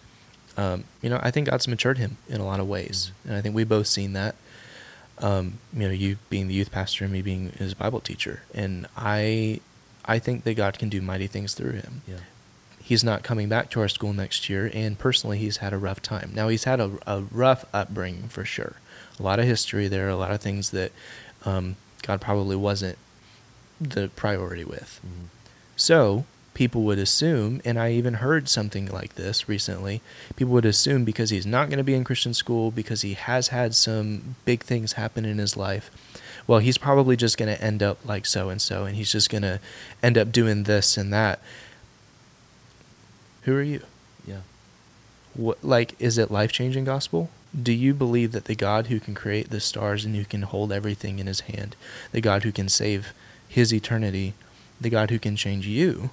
um, 0.56 0.84
you 1.02 1.10
know, 1.10 1.20
I 1.22 1.30
think 1.30 1.50
God's 1.50 1.68
matured 1.68 1.98
him 1.98 2.16
in 2.28 2.40
a 2.40 2.44
lot 2.46 2.60
of 2.60 2.68
ways. 2.68 3.12
And 3.26 3.34
I 3.36 3.40
think 3.40 3.54
we 3.54 3.64
both 3.64 3.86
seen 3.86 4.12
that. 4.14 4.34
Um, 5.18 5.58
you 5.72 5.80
know, 5.86 5.90
you 5.90 6.16
being 6.30 6.48
the 6.48 6.54
youth 6.54 6.72
pastor 6.72 7.04
and 7.04 7.12
me 7.12 7.22
being 7.22 7.50
his 7.50 7.74
Bible 7.74 8.00
teacher. 8.00 8.42
And 8.54 8.86
I, 8.96 9.60
I 10.04 10.18
think 10.18 10.44
that 10.44 10.54
God 10.54 10.78
can 10.78 10.88
do 10.88 11.00
mighty 11.00 11.26
things 11.26 11.54
through 11.54 11.72
him 11.72 12.02
Yeah. 12.06 12.16
he's 12.82 13.04
not 13.04 13.22
coming 13.22 13.48
back 13.48 13.70
to 13.70 13.80
our 13.80 13.88
school 13.88 14.12
next 14.12 14.48
year 14.50 14.70
and 14.74 14.98
personally 14.98 15.38
he's 15.38 15.58
had 15.58 15.72
a 15.72 15.78
rough 15.78 16.02
time 16.02 16.30
now 16.34 16.48
he's 16.48 16.64
had 16.64 16.80
a, 16.80 16.90
a 17.06 17.22
rough 17.30 17.64
upbringing 17.72 18.28
for 18.28 18.44
sure 18.44 18.74
a 19.18 19.22
lot 19.22 19.38
of 19.38 19.44
history 19.46 19.88
there 19.88 20.08
a 20.08 20.16
lot 20.16 20.30
of 20.32 20.40
things 20.40 20.70
that 20.70 20.92
um, 21.46 21.76
god 22.06 22.20
probably 22.20 22.56
wasn't 22.56 22.96
the 23.80 24.08
priority 24.14 24.64
with 24.64 25.00
Mhm. 25.04 25.26
so 25.76 26.24
people 26.54 26.82
would 26.84 26.98
assume 26.98 27.60
and 27.64 27.76
i 27.80 27.90
even 27.90 28.14
heard 28.14 28.48
something 28.48 28.86
like 28.86 29.16
this 29.16 29.48
recently 29.48 30.00
people 30.36 30.52
would 30.54 30.64
assume 30.64 31.04
because 31.04 31.30
he's 31.30 31.44
not 31.46 31.68
going 31.68 31.78
to 31.78 31.82
be 31.90 31.94
in 31.94 32.04
christian 32.04 32.32
school 32.32 32.70
because 32.70 33.02
he 33.02 33.14
has 33.14 33.48
had 33.48 33.74
some 33.74 34.36
big 34.44 34.62
things 34.62 34.92
happen 34.92 35.24
in 35.24 35.38
his 35.38 35.56
life 35.56 35.90
well 36.46 36.60
he's 36.60 36.78
probably 36.78 37.16
just 37.16 37.36
going 37.36 37.52
to 37.52 37.60
end 37.60 37.82
up 37.82 37.98
like 38.04 38.24
so 38.26 38.50
and 38.50 38.62
so 38.62 38.84
and 38.84 38.94
he's 38.96 39.10
just 39.10 39.28
going 39.30 39.42
to 39.42 39.58
end 40.02 40.16
up 40.16 40.30
doing 40.30 40.62
this 40.62 40.96
and 40.96 41.12
that 41.12 41.40
who 43.42 43.54
are 43.56 43.62
you 43.62 43.82
Yeah. 44.26 44.40
what 45.34 45.62
like 45.64 45.94
is 45.98 46.18
it 46.18 46.30
life-changing 46.30 46.84
gospel 46.84 47.30
do 47.62 47.72
you 47.72 47.94
believe 47.94 48.32
that 48.32 48.46
the 48.46 48.54
god 48.54 48.86
who 48.88 48.98
can 48.98 49.14
create 49.14 49.50
the 49.50 49.60
stars 49.60 50.04
and 50.04 50.16
who 50.16 50.24
can 50.24 50.42
hold 50.42 50.72
everything 50.72 51.18
in 51.18 51.26
his 51.26 51.40
hand 51.40 51.76
the 52.12 52.20
god 52.20 52.42
who 52.42 52.52
can 52.52 52.68
save 52.68 53.12
his 53.48 53.72
eternity 53.72 54.34
the 54.80 54.90
god 54.90 55.10
who 55.10 55.18
can 55.18 55.36
change 55.36 55.66
you 55.66 56.10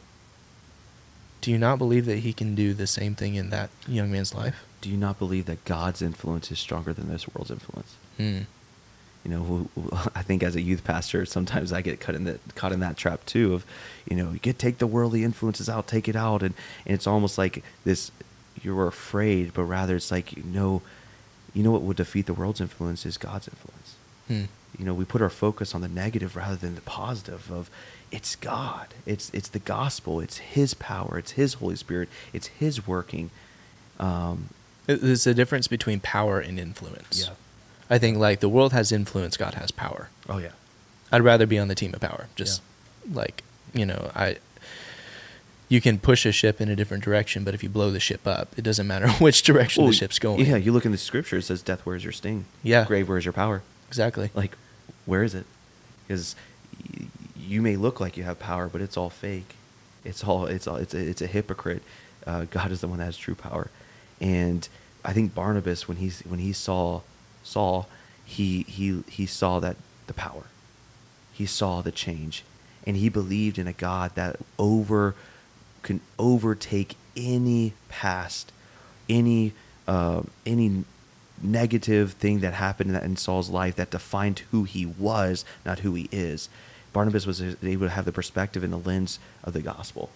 do 1.41 1.49
you 1.49 1.57
not 1.57 1.79
believe 1.79 2.05
that 2.05 2.19
he 2.19 2.33
can 2.33 2.53
do 2.53 2.73
the 2.73 2.85
same 2.85 3.15
thing 3.15 3.33
in 3.35 3.49
that 3.49 3.69
young 3.87 4.11
man's 4.11 4.33
life 4.35 4.63
Do 4.81 4.89
you 4.89 4.97
not 4.97 5.19
believe 5.19 5.45
that 5.45 5.63
God's 5.65 6.01
influence 6.01 6.51
is 6.51 6.59
stronger 6.59 6.91
than 6.91 7.07
this 7.07 7.27
world's 7.27 7.51
influence? 7.51 7.95
Hmm. 8.17 8.39
You 9.23 9.31
know, 9.31 9.69
I 10.15 10.23
think 10.23 10.41
as 10.41 10.55
a 10.55 10.61
youth 10.61 10.83
pastor, 10.83 11.25
sometimes 11.25 11.71
I 11.71 11.81
get 11.81 11.99
caught 11.99 12.15
in 12.15 12.23
that 12.23 12.55
caught 12.55 12.71
in 12.71 12.79
that 12.79 12.97
trap 12.97 13.25
too. 13.25 13.53
Of, 13.53 13.65
you 14.09 14.15
know, 14.15 14.31
you 14.31 14.39
get 14.39 14.57
take 14.57 14.79
the 14.79 14.87
worldly 14.87 15.23
influences 15.23 15.69
out, 15.69 15.87
take 15.87 16.09
it 16.09 16.15
out, 16.15 16.41
and, 16.41 16.55
and 16.85 16.95
it's 16.95 17.05
almost 17.07 17.37
like 17.37 17.63
this. 17.83 18.11
You're 18.63 18.87
afraid, 18.87 19.53
but 19.53 19.63
rather 19.63 19.95
it's 19.95 20.11
like 20.11 20.35
you 20.35 20.43
know, 20.43 20.81
you 21.53 21.63
know 21.63 21.71
what 21.71 21.83
will 21.83 21.93
defeat 21.93 22.25
the 22.25 22.33
world's 22.33 22.61
influence 22.61 23.05
is 23.05 23.17
God's 23.17 23.47
influence. 23.47 23.95
Hmm. 24.27 24.43
you 24.79 24.85
know 24.85 24.93
we 24.93 25.03
put 25.03 25.21
our 25.21 25.29
focus 25.29 25.73
on 25.75 25.81
the 25.81 25.87
negative 25.87 26.35
rather 26.35 26.55
than 26.55 26.75
the 26.75 26.81
positive 26.81 27.51
of 27.51 27.69
it's 28.11 28.35
God. 28.35 28.87
It's 29.05 29.29
it's 29.33 29.49
the 29.49 29.59
gospel. 29.59 30.19
It's 30.19 30.37
His 30.37 30.73
power. 30.73 31.17
It's 31.17 31.31
His 31.31 31.55
Holy 31.55 31.75
Spirit. 31.77 32.09
It's 32.33 32.47
His 32.47 32.85
working. 32.85 33.29
Um, 33.99 34.49
There's 34.85 35.25
a 35.27 35.33
difference 35.33 35.67
between 35.67 35.99
power 36.01 36.39
and 36.39 36.59
influence. 36.59 37.25
Yeah. 37.25 37.33
I 37.89 37.97
think 37.97 38.17
like 38.17 38.39
the 38.39 38.49
world 38.49 38.73
has 38.73 38.91
influence, 38.91 39.37
God 39.37 39.53
has 39.55 39.71
power. 39.71 40.09
oh 40.29 40.37
yeah. 40.37 40.51
I'd 41.11 41.23
rather 41.23 41.45
be 41.45 41.59
on 41.59 41.67
the 41.67 41.75
team 41.75 41.93
of 41.93 41.99
power. 42.01 42.27
Just 42.35 42.61
like 43.11 43.43
you 43.73 43.85
know, 43.85 44.11
I. 44.15 44.37
You 45.71 45.79
can 45.79 45.99
push 45.99 46.25
a 46.25 46.33
ship 46.33 46.59
in 46.59 46.67
a 46.67 46.75
different 46.75 47.01
direction, 47.01 47.45
but 47.45 47.53
if 47.53 47.63
you 47.63 47.69
blow 47.69 47.91
the 47.91 47.99
ship 48.01 48.27
up, 48.27 48.49
it 48.57 48.61
doesn't 48.61 48.85
matter 48.87 49.07
which 49.19 49.41
direction 49.41 49.83
Well, 49.83 49.91
the 49.91 49.95
ship's 49.95 50.19
going. 50.19 50.45
Yeah, 50.45 50.57
you 50.57 50.73
look 50.73 50.85
in 50.85 50.91
the 50.91 50.97
scripture. 50.97 51.37
It 51.37 51.43
says, 51.43 51.61
"Death, 51.61 51.81
where's 51.85 52.03
your 52.03 52.11
sting? 52.11 52.43
Yeah. 52.61 52.83
grave, 52.83 53.07
where's 53.07 53.23
your 53.23 53.31
power?" 53.31 53.61
exactly. 53.87 54.31
Like, 54.33 54.57
where 55.05 55.23
is 55.23 55.33
it? 55.33 55.45
Because 56.05 56.35
y- 56.93 57.07
you 57.37 57.61
may 57.61 57.77
look 57.77 58.01
like 58.01 58.17
you 58.17 58.23
have 58.23 58.37
power, 58.37 58.67
but 58.67 58.81
it's 58.81 58.97
all 58.97 59.09
fake. 59.09 59.55
It's 60.03 60.25
all 60.25 60.45
it's 60.45 60.67
all 60.67 60.75
it's 60.75 60.93
a, 60.93 60.97
it's 60.99 61.21
a 61.21 61.27
hypocrite. 61.27 61.83
Uh, 62.27 62.45
God 62.51 62.69
is 62.71 62.81
the 62.81 62.89
one 62.89 62.99
that 62.99 63.05
has 63.05 63.15
true 63.15 63.35
power, 63.35 63.69
and 64.19 64.67
I 65.05 65.13
think 65.13 65.33
Barnabas 65.33 65.87
when 65.87 65.95
he's 65.97 66.19
when 66.21 66.39
he 66.39 66.51
saw 66.51 66.99
Saul, 67.43 67.87
he 68.25 68.63
he 68.63 69.03
he 69.07 69.25
saw 69.25 69.61
that 69.61 69.77
the 70.07 70.13
power. 70.13 70.43
He 71.31 71.45
saw 71.45 71.81
the 71.81 71.93
change, 71.93 72.43
and 72.85 72.97
he 72.97 73.07
believed 73.07 73.57
in 73.57 73.67
a 73.67 73.73
God 73.73 74.15
that 74.15 74.35
over 74.59 75.15
can 75.81 76.01
overtake 76.19 76.95
any 77.15 77.73
past, 77.89 78.51
any 79.09 79.53
uh, 79.87 80.23
any 80.45 80.83
negative 81.43 82.13
thing 82.13 82.39
that 82.39 82.53
happened 82.53 82.95
in, 82.95 83.17
Saul's 83.17 83.49
life 83.49 83.75
that 83.75 83.89
defined 83.89 84.39
who 84.51 84.63
he 84.63 84.85
was, 84.85 85.43
not 85.65 85.79
who 85.79 85.95
he 85.95 86.07
is. 86.11 86.49
Barnabas 86.93 87.25
was 87.25 87.41
able 87.41 87.87
to 87.87 87.89
have 87.89 88.05
the 88.05 88.11
perspective 88.11 88.63
and 88.63 88.71
the 88.71 88.77
lens 88.77 89.19
of 89.43 89.53
the 89.53 89.61
gospel. 89.61 90.09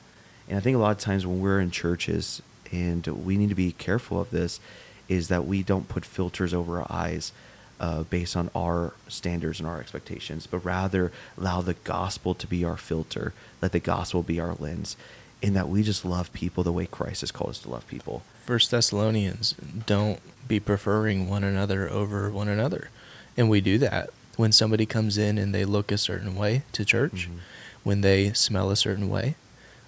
And 0.47 0.58
I 0.58 0.62
think 0.62 0.75
a 0.75 0.80
lot 0.80 0.91
of 0.91 0.99
times 0.99 1.25
when 1.25 1.39
we're 1.39 1.60
in 1.60 1.71
churches, 1.71 2.41
and 2.71 3.06
we 3.08 3.38
need 3.38 3.49
to 3.49 3.56
be 3.56 3.71
careful 3.71 4.19
of 4.19 4.30
this, 4.30 4.60
is 5.08 5.28
that 5.30 5.45
we 5.45 5.63
don't 5.63 5.88
put 5.88 6.06
filters 6.06 6.54
over 6.54 6.80
our 6.80 6.88
eyes 6.89 7.32
uh, 7.80 8.04
based 8.04 8.38
on 8.38 8.49
our 8.56 8.93
standards 9.08 9.60
and 9.60 9.67
our 9.67 9.80
expectations, 9.80 10.47
but 10.47 10.60
rather 10.60 11.12
allow 11.38 11.62
the 11.62 11.73
gospel 11.73 12.34
to 12.36 12.47
be 12.47 12.63
our 12.63 12.78
filter, 12.78 13.34
let 13.62 13.71
the 13.71 13.80
gospel 13.80 14.23
be 14.23 14.39
our 14.39 14.56
lens, 14.56 14.95
in 15.41 15.53
that 15.53 15.69
we 15.69 15.83
just 15.83 16.05
love 16.05 16.31
people 16.33 16.63
the 16.63 16.71
way 16.71 16.85
Christ 16.85 17.21
has 17.21 17.31
called 17.31 17.51
us 17.51 17.59
to 17.59 17.69
love 17.69 17.87
people. 17.87 18.23
First 18.45 18.71
Thessalonians, 18.71 19.53
don't 19.85 20.19
be 20.47 20.59
preferring 20.59 21.29
one 21.29 21.43
another 21.43 21.89
over 21.89 22.29
one 22.29 22.47
another. 22.47 22.89
And 23.37 23.49
we 23.49 23.61
do 23.61 23.77
that 23.79 24.09
when 24.37 24.51
somebody 24.51 24.85
comes 24.85 25.17
in 25.17 25.37
and 25.37 25.53
they 25.53 25.65
look 25.65 25.91
a 25.91 25.97
certain 25.97 26.35
way 26.35 26.63
to 26.73 26.85
church, 26.85 27.27
Mhm. 27.29 27.39
when 27.83 28.01
they 28.01 28.33
smell 28.33 28.69
a 28.71 28.75
certain 28.75 29.09
way, 29.09 29.35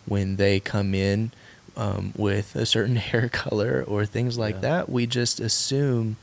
when 0.05 0.35
they 0.37 0.59
come 0.59 0.93
in 0.93 1.31
um, 1.75 2.11
with 2.17 2.55
a 2.55 2.65
certain 2.65 2.95
hair 3.09 3.29
color 3.29 3.83
or 3.87 4.05
things 4.05 4.37
like 4.37 4.55
Yeah. 4.55 4.61
that, 4.61 4.89
we 4.89 5.05
just 5.05 5.39
assume. 5.39 6.17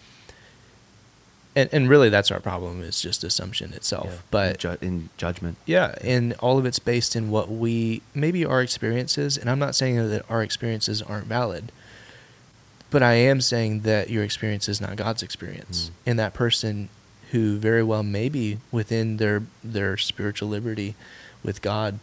And, 1.57 1.69
and 1.73 1.89
really, 1.89 2.09
that's 2.09 2.31
our 2.31 2.41
problem 2.41 2.83
is 2.83 3.01
just 3.01 3.23
assumption 3.23 3.73
itself. 3.75 4.09
Yeah. 4.11 4.19
But 4.31 4.51
in, 4.51 4.59
ju- 4.59 4.79
in 4.81 5.09
judgment. 5.17 5.57
yeah, 5.67 5.95
and 6.01 6.33
all 6.41 6.59
of 6.59 6.67
it's 6.67 6.81
based 6.81 7.15
in 7.15 7.31
what 7.31 7.49
we 7.49 8.03
maybe 8.13 8.45
our 8.45 8.61
experiences, 8.61 9.39
and 9.39 9.49
I'm 9.49 9.61
not 9.61 9.75
saying 9.75 10.09
that 10.11 10.25
our 10.29 10.43
experiences 10.43 11.01
aren't 11.01 11.27
valid, 11.27 11.71
but 12.91 13.03
I 13.03 13.15
am 13.15 13.41
saying 13.41 13.81
that 13.81 14.11
your 14.11 14.25
experience 14.25 14.69
is 14.69 14.81
not 14.81 14.97
God's 14.97 15.23
experience. 15.23 15.87
Mm. 15.87 15.93
And 16.07 16.19
that 16.19 16.35
person 16.35 16.89
who 17.31 17.59
very 17.59 17.83
well 17.83 18.03
may 18.03 18.29
be 18.29 18.59
within 18.73 19.17
their 19.19 19.43
their 19.63 19.97
spiritual 19.97 20.49
liberty 20.49 20.95
with 21.45 21.63
God, 21.63 22.01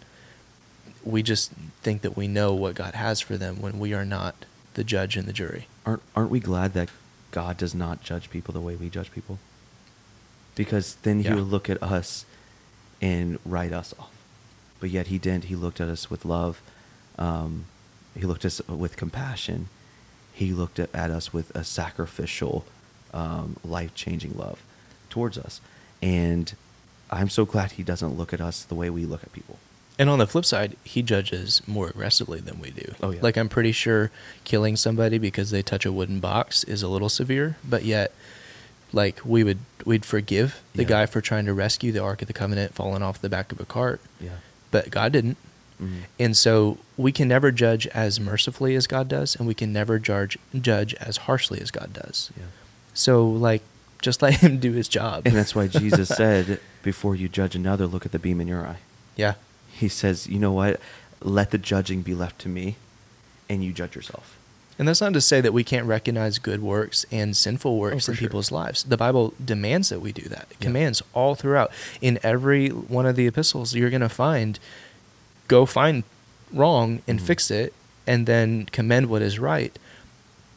we 1.04 1.24
just 1.24 1.52
think 1.82 2.02
that 2.02 2.16
we 2.16 2.28
know 2.28 2.54
what 2.54 2.76
God 2.76 2.94
has 2.96 3.20
for 3.20 3.38
them 3.38 3.62
when 3.62 3.80
we 3.80 3.94
are 3.94 4.06
not 4.06 4.46
the 4.74 4.84
judge 4.84 5.18
and 5.18 5.28
the 5.28 5.34
jury. 5.34 5.68
Aren't 5.86 6.02
aren't 6.16 6.32
we 6.32 6.40
glad 6.40 6.74
that 6.74 6.90
God 7.32 7.58
does 7.58 7.74
not 7.74 8.04
judge 8.04 8.30
people 8.30 8.54
the 8.54 8.60
way 8.62 8.76
we 8.76 8.90
judge 8.90 9.12
people? 9.12 9.40
Because 10.56 10.96
then 11.04 11.20
He 11.20 11.26
Yeah. 11.30 11.36
would 11.36 11.48
look 11.48 11.70
at 11.70 11.82
us 11.82 12.26
and 13.02 13.40
write 13.46 13.74
us 13.74 13.94
off, 13.98 14.12
but 14.80 14.90
yet 14.90 15.08
He 15.08 15.18
didn't. 15.18 15.46
He 15.46 15.56
looked 15.56 15.80
at 15.82 15.88
us 15.90 16.10
with 16.10 16.26
love. 16.26 16.62
Um, 17.18 17.66
he 18.16 18.26
looked 18.26 18.44
at 18.46 18.60
us 18.60 18.68
with 18.68 18.98
compassion. 18.98 19.70
He 20.34 20.54
looked 20.54 20.80
at, 20.80 20.94
at 20.94 21.10
us 21.12 21.32
with 21.34 21.56
a 21.56 21.64
sacrificial, 21.64 22.66
um, 23.14 23.56
life 23.64 23.94
changing 23.96 24.34
love 24.38 24.62
towards 25.10 25.38
us, 25.38 25.62
and 26.02 26.54
I'm 27.10 27.30
so 27.30 27.46
glad 27.46 27.74
He 27.74 27.84
doesn't 27.84 28.18
look 28.18 28.34
at 28.34 28.40
us 28.42 28.64
the 28.64 28.76
way 28.76 28.90
we 28.90 29.06
look 29.06 29.24
at 29.24 29.32
people. 29.34 29.58
And 30.02 30.10
on 30.10 30.18
the 30.18 30.26
flip 30.26 30.46
side, 30.46 30.76
he 30.84 31.04
judges 31.04 31.62
more 31.68 31.88
aggressively 31.90 32.40
than 32.40 32.60
we 32.60 32.72
do. 32.72 32.96
Oh, 33.04 33.12
yeah. 33.12 33.20
Like 33.22 33.38
I'm 33.38 33.50
pretty 33.50 33.72
sure 33.72 34.10
killing 34.46 34.76
somebody 34.76 35.20
because 35.20 35.52
they 35.52 35.62
touch 35.62 35.86
a 35.86 35.92
wooden 35.92 36.20
box 36.20 36.64
is 36.64 36.82
a 36.82 36.88
little 36.88 37.10
severe, 37.10 37.58
but 37.64 37.86
yet 37.86 38.12
like 38.92 39.22
we 39.24 39.44
would 39.44 39.60
we'd 39.86 40.04
forgive 40.04 40.62
the 40.74 40.82
Yeah. 40.84 40.90
guy 40.90 41.06
for 41.06 41.22
trying 41.22 41.46
to 41.46 41.54
rescue 41.54 41.92
the 41.92 42.00
Ark 42.04 42.22
of 42.24 42.28
the 42.28 42.34
Covenant 42.34 42.74
falling 42.74 43.04
off 43.04 43.22
the 43.22 43.30
back 43.30 43.52
of 43.52 43.60
a 43.60 43.66
cart, 43.66 44.02
Yeah. 44.20 44.38
but 44.72 44.90
God 44.90 45.12
didn't. 45.12 45.38
Mhm. 45.82 46.02
And 46.20 46.36
so 46.36 46.78
we 46.98 47.12
can 47.12 47.28
never 47.28 47.52
judge 47.52 47.86
as 47.88 48.20
mercifully 48.20 48.76
as 48.76 48.88
God 48.88 49.08
does, 49.08 49.36
and 49.36 49.48
we 49.48 49.54
can 49.54 49.72
never 49.72 50.00
judge 50.00 50.38
judge 50.60 50.94
as 50.96 51.18
harshly 51.18 51.62
as 51.62 51.70
God 51.72 51.94
does. 51.94 52.32
Yeah. 52.36 52.46
So 52.96 53.28
like 53.30 53.62
just 54.02 54.22
let 54.26 54.36
him 54.42 54.58
do 54.60 54.72
his 54.72 54.88
job. 54.88 55.28
And 55.28 55.36
that's 55.36 55.54
why 55.56 55.68
Jesus 55.68 56.10
said, 56.22 56.60
before 56.84 57.16
you 57.16 57.30
judge 57.30 57.56
another, 57.56 57.86
look 57.86 58.06
at 58.06 58.12
the 58.12 58.20
beam 58.20 58.42
in 58.42 58.48
your 58.48 58.66
eye. 58.66 58.80
yeah. 59.16 59.36
He 59.82 59.90
says, 59.90 60.28
you 60.28 60.40
know 60.40 60.52
what? 60.52 60.80
Let 61.22 61.50
the 61.52 61.58
judging 61.58 62.04
be 62.04 62.14
left 62.16 62.40
to 62.42 62.50
me, 62.50 62.76
and 63.50 63.64
you 63.64 63.74
judge 63.74 63.96
yourself. 63.96 64.38
And 64.80 64.88
that's 64.88 65.02
not 65.02 65.14
to 65.14 65.22
say 65.22 65.42
that 65.42 65.54
we 65.54 65.64
can't 65.64 65.86
recognize 65.86 66.38
good 66.40 66.62
works 66.62 67.06
and 67.12 67.36
sinful 67.36 67.78
works 67.78 68.06
for 68.06 68.12
in 68.12 68.18
sure. 68.18 68.28
people's 68.28 68.52
lives. 68.52 68.84
The 68.84 68.96
Bible 68.98 69.34
demands 69.44 69.90
that 69.90 70.00
we 70.02 70.12
do 70.12 70.28
that. 70.30 70.48
It 70.52 70.58
Yeah. 70.60 70.66
commands 70.68 71.02
all 71.14 71.36
throughout. 71.36 71.72
In 72.00 72.20
every 72.24 72.70
one 72.70 73.06
of 73.06 73.16
the 73.16 73.28
epistles, 73.28 73.76
you're 73.76 73.90
going 73.90 74.02
to 74.02 74.10
find 74.10 74.60
go 75.48 75.66
find 75.66 76.04
wrong 76.54 77.02
and 77.08 77.20
Mhm. 77.20 77.24
fix 77.24 77.52
it 77.52 77.74
and 78.08 78.26
then 78.26 78.68
commend 78.72 79.08
what 79.08 79.22
is 79.22 79.38
right. 79.38 79.78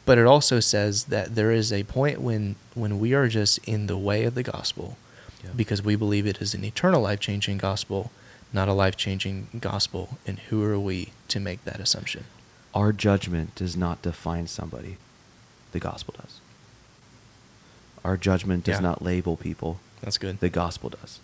But 0.05 0.17
it 0.17 0.25
also 0.25 0.59
says 0.59 1.05
that 1.05 1.35
there 1.35 1.51
is 1.51 1.73
a 1.73 1.83
point 1.83 2.21
when 2.21 2.55
when 2.75 2.99
we 2.99 3.13
are 3.13 3.27
just 3.27 3.57
in 3.65 3.87
the 3.87 3.97
way 3.97 4.23
of 4.23 4.35
the 4.35 4.43
gospel 4.43 4.97
Yeah. 5.43 5.49
because 5.55 5.81
we 5.83 5.95
believe 5.95 6.25
it 6.27 6.41
is 6.41 6.53
an 6.53 6.63
eternal 6.63 7.01
life-changing 7.01 7.57
gospel, 7.57 8.11
not 8.53 8.67
a 8.67 8.73
life-changing 8.73 9.47
gospel. 9.59 10.17
And 10.25 10.39
who 10.39 10.63
are 10.63 10.79
we 10.79 11.09
to 11.29 11.39
make 11.39 11.63
that 11.65 11.79
assumption? 11.79 12.25
Our 12.73 12.91
judgment 12.93 13.55
does 13.55 13.75
not 13.77 14.01
define 14.01 14.47
somebody, 14.47 14.97
the 15.71 15.79
gospel 15.79 16.15
does. 16.21 16.39
Our 18.03 18.17
judgment 18.17 18.63
does 18.63 18.75
Yeah. 18.75 18.81
not 18.81 19.01
label 19.01 19.35
people, 19.35 19.79
That's 20.01 20.17
good. 20.17 20.39
the 20.39 20.49
gospel 20.49 20.89
does. 20.89 21.19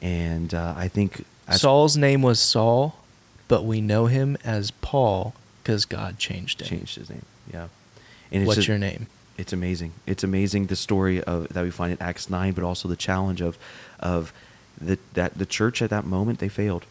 And 0.00 0.54
uh, 0.54 0.74
I 0.76 0.88
think 0.88 1.24
Saul's 1.50 1.96
name 1.96 2.22
was 2.22 2.38
Saul, 2.38 2.98
but 3.48 3.64
we 3.64 3.80
know 3.80 4.06
him 4.06 4.36
as 4.44 4.70
Paul 4.70 5.34
because 5.62 5.84
God 5.86 6.18
changed 6.18 6.60
him. 6.60 6.68
changed 6.68 6.96
his 6.96 7.10
name. 7.10 7.24
Yeah. 7.52 7.68
And 8.30 8.46
What's 8.46 8.56
just- 8.56 8.68
your 8.68 8.78
name? 8.78 9.06
It's 9.38 9.52
amazing. 9.52 9.92
It's 10.04 10.24
amazing 10.24 10.66
the 10.66 10.74
story 10.74 11.22
of 11.22 11.48
that 11.50 11.62
we 11.62 11.70
find 11.70 11.92
in 11.92 12.02
Acts 12.02 12.28
nine, 12.28 12.52
but 12.54 12.64
also 12.64 12.88
the 12.88 12.96
challenge 12.96 13.40
of 13.40 13.56
of 14.00 14.32
the, 14.80 14.98
that 15.14 15.36
the 15.38 15.46
church 15.46 15.82
at 15.82 15.90
that 15.90 16.04
moment 16.06 16.38
they 16.38 16.48
failed. 16.48 16.84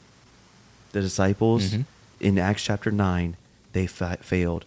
The 0.92 1.02
disciples 1.02 1.72
Mhm. 1.72 1.86
in 2.20 2.38
Acts 2.40 2.64
chapter 2.64 2.92
nine 2.92 3.36
they 3.74 3.88
fa- 3.88 4.18
failed, 4.22 4.66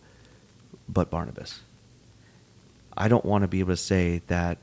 but 0.89 1.11
Barnabas. 1.11 1.61
I 2.97 3.09
don't 3.09 3.25
want 3.25 3.43
to 3.43 3.49
be 3.49 3.61
able 3.61 3.73
to 3.73 3.77
say 3.77 4.23
that 4.27 4.59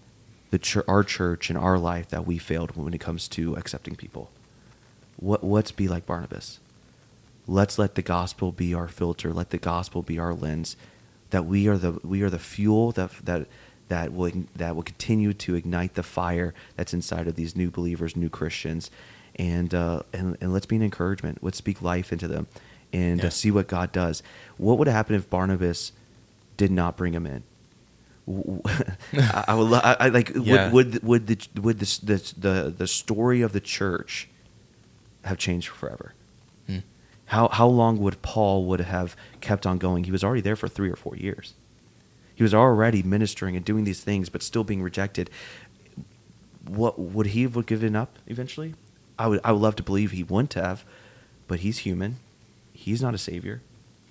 the 0.51 0.59
chur- 0.59 0.83
our 0.87 1.03
church 1.03 1.49
and 1.49 1.57
our 1.57 1.77
life 1.77 2.09
that 2.09 2.25
we 2.25 2.37
failed 2.37 2.75
when 2.75 2.93
it 2.93 2.99
comes 2.99 3.27
to 3.29 3.55
accepting 3.55 3.95
people. 3.95 4.29
What 5.17 5.43
let's 5.43 5.71
be 5.71 5.87
like 5.87 6.05
Barnabas. 6.05 6.59
Let's 7.47 7.79
let 7.79 7.95
the 7.95 8.01
gospel 8.01 8.51
be 8.51 8.73
our 8.73 8.87
filter. 8.87 9.33
Let 9.33 9.49
the 9.49 9.57
gospel 9.57 10.03
be 10.03 10.19
our 10.19 10.33
lens. 10.33 10.75
That 11.31 11.45
we 11.45 11.67
are 11.67 11.77
the 11.77 11.99
we 12.03 12.21
are 12.21 12.29
the 12.29 12.39
fuel 12.39 12.91
that 12.93 13.11
that 13.25 13.47
that 13.89 14.13
will 14.13 14.31
that 14.55 14.75
will 14.75 14.83
continue 14.83 15.33
to 15.33 15.55
ignite 15.55 15.93
the 15.95 16.03
fire 16.03 16.53
that's 16.75 16.93
inside 16.93 17.27
of 17.27 17.35
these 17.35 17.55
new 17.55 17.69
believers, 17.71 18.15
new 18.15 18.29
Christians, 18.29 18.91
and 19.35 19.73
uh, 19.73 20.01
and 20.13 20.37
and 20.41 20.53
let's 20.53 20.65
be 20.65 20.75
an 20.75 20.81
encouragement. 20.83 21.39
Let's 21.41 21.57
speak 21.57 21.81
life 21.81 22.11
into 22.11 22.27
them, 22.27 22.47
and 22.91 23.19
Yeah. 23.19 23.27
uh, 23.27 23.29
see 23.29 23.51
what 23.51 23.67
God 23.67 23.91
does. 23.91 24.21
What 24.57 24.77
would 24.77 24.87
happen 24.87 25.15
if 25.15 25.29
Barnabas 25.29 25.91
did 26.57 26.71
not 26.71 26.97
bring 26.97 27.13
him 27.13 27.25
in? 27.25 27.43
I 28.27 29.53
would 29.55 29.69
lo- 29.69 29.79
I, 29.83 29.95
I 30.01 30.07
like 30.09 30.31
Yeah. 30.35 30.69
would 30.71 30.93
would 31.03 31.03
would 31.03 31.27
the 31.27 31.61
would 31.61 31.79
the, 31.79 31.99
the 32.03 32.33
the 32.37 32.73
the 32.77 32.87
story 32.87 33.41
of 33.41 33.53
the 33.53 33.61
church 33.61 34.27
have 35.23 35.37
changed 35.37 35.69
forever? 35.69 36.13
Hmm. 36.67 36.79
How 37.27 37.47
how 37.47 37.67
long 37.67 37.99
would 37.99 38.21
Paul 38.21 38.65
would 38.65 38.81
have 38.81 39.15
kept 39.39 39.65
on 39.65 39.77
going? 39.77 40.03
He 40.03 40.11
was 40.11 40.23
already 40.25 40.41
there 40.41 40.57
for 40.57 40.67
three 40.67 40.89
or 40.89 40.95
four 40.97 41.15
years. 41.15 41.53
He 42.37 42.43
was 42.43 42.53
already 42.53 43.01
ministering 43.01 43.55
and 43.55 43.65
doing 43.65 43.83
these 43.83 44.03
things, 44.03 44.29
but 44.29 44.43
still 44.43 44.63
being 44.63 44.83
rejected. 44.83 45.31
what 46.67 46.99
would 46.99 47.27
he 47.27 47.41
have 47.41 47.65
given 47.65 47.95
up 47.95 48.19
eventually? 48.27 48.75
I 49.17 49.25
would 49.25 49.39
I 49.43 49.51
would 49.53 49.61
love 49.61 49.75
to 49.77 49.83
believe 49.83 50.11
he 50.11 50.21
wouldn't 50.21 50.53
have, 50.53 50.85
but 51.47 51.61
he's 51.61 51.79
human. 51.79 52.17
He's 52.73 53.01
not 53.01 53.15
a 53.15 53.17
savior. 53.17 53.63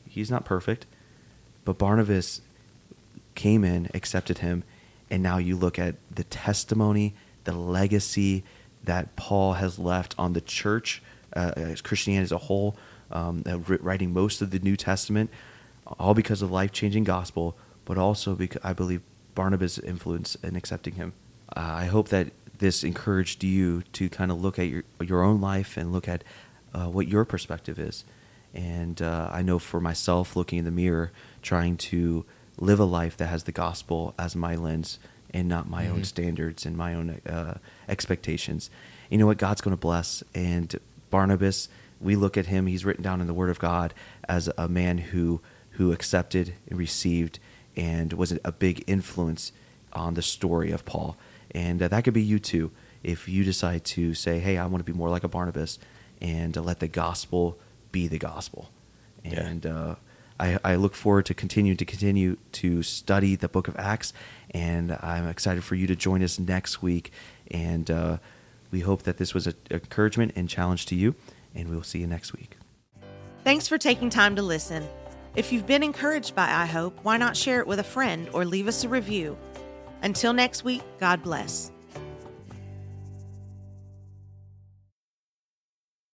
He's 0.08 0.28
not 0.28 0.44
perfect. 0.44 0.86
But 1.64 1.78
Barnabas 1.78 2.40
came 3.36 3.62
in, 3.62 3.88
accepted 3.94 4.38
him, 4.38 4.64
and 5.08 5.22
now 5.22 5.38
you 5.38 5.54
look 5.54 5.78
at 5.78 5.94
the 6.10 6.24
testimony, 6.24 7.14
the 7.44 7.52
legacy 7.52 8.42
that 8.82 9.14
Paul 9.14 9.52
has 9.52 9.78
left 9.78 10.16
on 10.18 10.32
the 10.32 10.40
church, 10.40 11.00
uh, 11.36 11.52
Christianity 11.84 12.24
as 12.24 12.32
a 12.32 12.38
whole, 12.38 12.76
um, 13.12 13.44
writing 13.68 14.12
most 14.12 14.42
of 14.42 14.50
the 14.50 14.58
New 14.58 14.76
Testament, 14.76 15.30
all 16.00 16.14
because 16.14 16.42
of 16.42 16.50
life 16.50 16.72
changing 16.72 17.04
gospel, 17.04 17.56
but 17.86 17.96
also 17.96 18.34
because 18.34 18.60
I 18.62 18.74
believe 18.74 19.00
Barnabas' 19.34 19.78
influence 19.78 20.34
in 20.36 20.56
accepting 20.56 20.96
him. 20.96 21.14
Uh, 21.56 21.60
I 21.60 21.84
hope 21.86 22.08
that 22.08 22.32
this 22.58 22.84
encouraged 22.84 23.42
you 23.42 23.82
to 23.92 24.10
kind 24.10 24.30
of 24.30 24.40
look 24.40 24.58
at 24.58 24.68
your 24.68 24.84
your 25.00 25.22
own 25.22 25.40
life 25.40 25.78
and 25.78 25.92
look 25.92 26.06
at 26.08 26.22
uh, 26.74 26.86
what 26.86 27.08
your 27.08 27.24
perspective 27.24 27.78
is. 27.78 28.04
And 28.52 29.00
uh, 29.00 29.30
I 29.32 29.42
know 29.42 29.58
for 29.58 29.80
myself, 29.80 30.36
looking 30.36 30.58
in 30.58 30.64
the 30.64 30.70
mirror, 30.70 31.12
trying 31.42 31.76
to 31.76 32.24
live 32.58 32.80
a 32.80 32.84
life 32.84 33.16
that 33.18 33.26
has 33.26 33.44
the 33.44 33.52
gospel 33.52 34.14
as 34.18 34.34
my 34.34 34.54
lens 34.54 34.98
and 35.32 35.48
not 35.48 35.68
my 35.68 35.84
mm-hmm. 35.84 35.94
own 35.94 36.04
standards 36.04 36.64
and 36.64 36.76
my 36.76 36.94
own 36.94 37.20
uh, 37.26 37.58
expectations. 37.88 38.70
You 39.10 39.18
know 39.18 39.26
what? 39.26 39.38
God's 39.38 39.60
going 39.60 39.76
to 39.76 39.80
bless. 39.80 40.24
And 40.34 40.74
Barnabas, 41.10 41.68
we 42.00 42.16
look 42.16 42.36
at 42.36 42.46
him, 42.46 42.66
he's 42.66 42.84
written 42.84 43.02
down 43.02 43.20
in 43.20 43.26
the 43.26 43.34
Word 43.34 43.50
of 43.50 43.58
God 43.58 43.92
as 44.28 44.48
a 44.56 44.68
man 44.68 44.98
who, 44.98 45.40
who 45.72 45.92
accepted 45.92 46.54
and 46.68 46.78
received 46.78 47.38
and 47.76 48.12
was 48.14 48.32
it 48.32 48.40
a 48.44 48.52
big 48.52 48.84
influence 48.86 49.52
on 49.96 50.14
the 50.14 50.22
story 50.22 50.70
of 50.70 50.84
Paul. 50.84 51.16
And 51.52 51.82
uh, 51.82 51.88
that 51.88 52.04
could 52.04 52.14
be 52.14 52.22
you 52.22 52.38
too. 52.38 52.70
If 53.02 53.28
you 53.28 53.44
decide 53.44 53.84
to 53.84 54.14
say, 54.14 54.38
hey, 54.38 54.58
I 54.58 54.66
want 54.66 54.84
to 54.84 54.90
be 54.90 54.96
more 54.96 55.08
like 55.08 55.24
a 55.24 55.28
Barnabas 55.28 55.78
and 56.20 56.56
uh, 56.56 56.62
let 56.62 56.80
the 56.80 56.88
gospel 56.88 57.58
be 57.92 58.08
the 58.08 58.18
gospel. 58.18 58.70
And 59.24 59.64
yeah. 59.64 59.74
uh, 59.74 59.94
I, 60.38 60.58
I, 60.64 60.74
look 60.76 60.94
forward 60.94 61.26
to 61.26 61.34
continue 61.34 61.74
to 61.74 61.84
continue 61.84 62.36
to 62.52 62.82
study 62.82 63.34
the 63.36 63.48
book 63.48 63.68
of 63.68 63.76
Acts. 63.76 64.12
And 64.50 64.92
I'm 65.00 65.26
excited 65.28 65.64
for 65.64 65.74
you 65.74 65.86
to 65.86 65.96
join 65.96 66.22
us 66.22 66.38
next 66.38 66.82
week. 66.82 67.10
And 67.50 67.90
uh, 67.90 68.18
we 68.70 68.80
hope 68.80 69.02
that 69.02 69.18
this 69.18 69.34
was 69.34 69.46
an 69.46 69.54
encouragement 69.70 70.32
and 70.36 70.48
challenge 70.48 70.86
to 70.86 70.94
you. 70.94 71.14
And 71.54 71.68
we'll 71.70 71.82
see 71.82 72.00
you 72.00 72.06
next 72.06 72.34
week. 72.34 72.56
Thanks 73.44 73.66
for 73.66 73.78
taking 73.78 74.10
time 74.10 74.36
to 74.36 74.42
listen. 74.42 74.86
If 75.36 75.52
you've 75.52 75.66
been 75.66 75.82
encouraged 75.82 76.34
by 76.34 76.48
iHope, 76.66 76.94
why 77.02 77.18
not 77.18 77.36
share 77.36 77.60
it 77.60 77.66
with 77.66 77.78
a 77.78 77.84
friend 77.84 78.26
or 78.32 78.46
leave 78.46 78.68
us 78.68 78.84
a 78.84 78.88
review? 78.88 79.36
Until 80.02 80.32
next 80.32 80.64
week, 80.64 80.80
God 80.98 81.22
bless. 81.22 81.72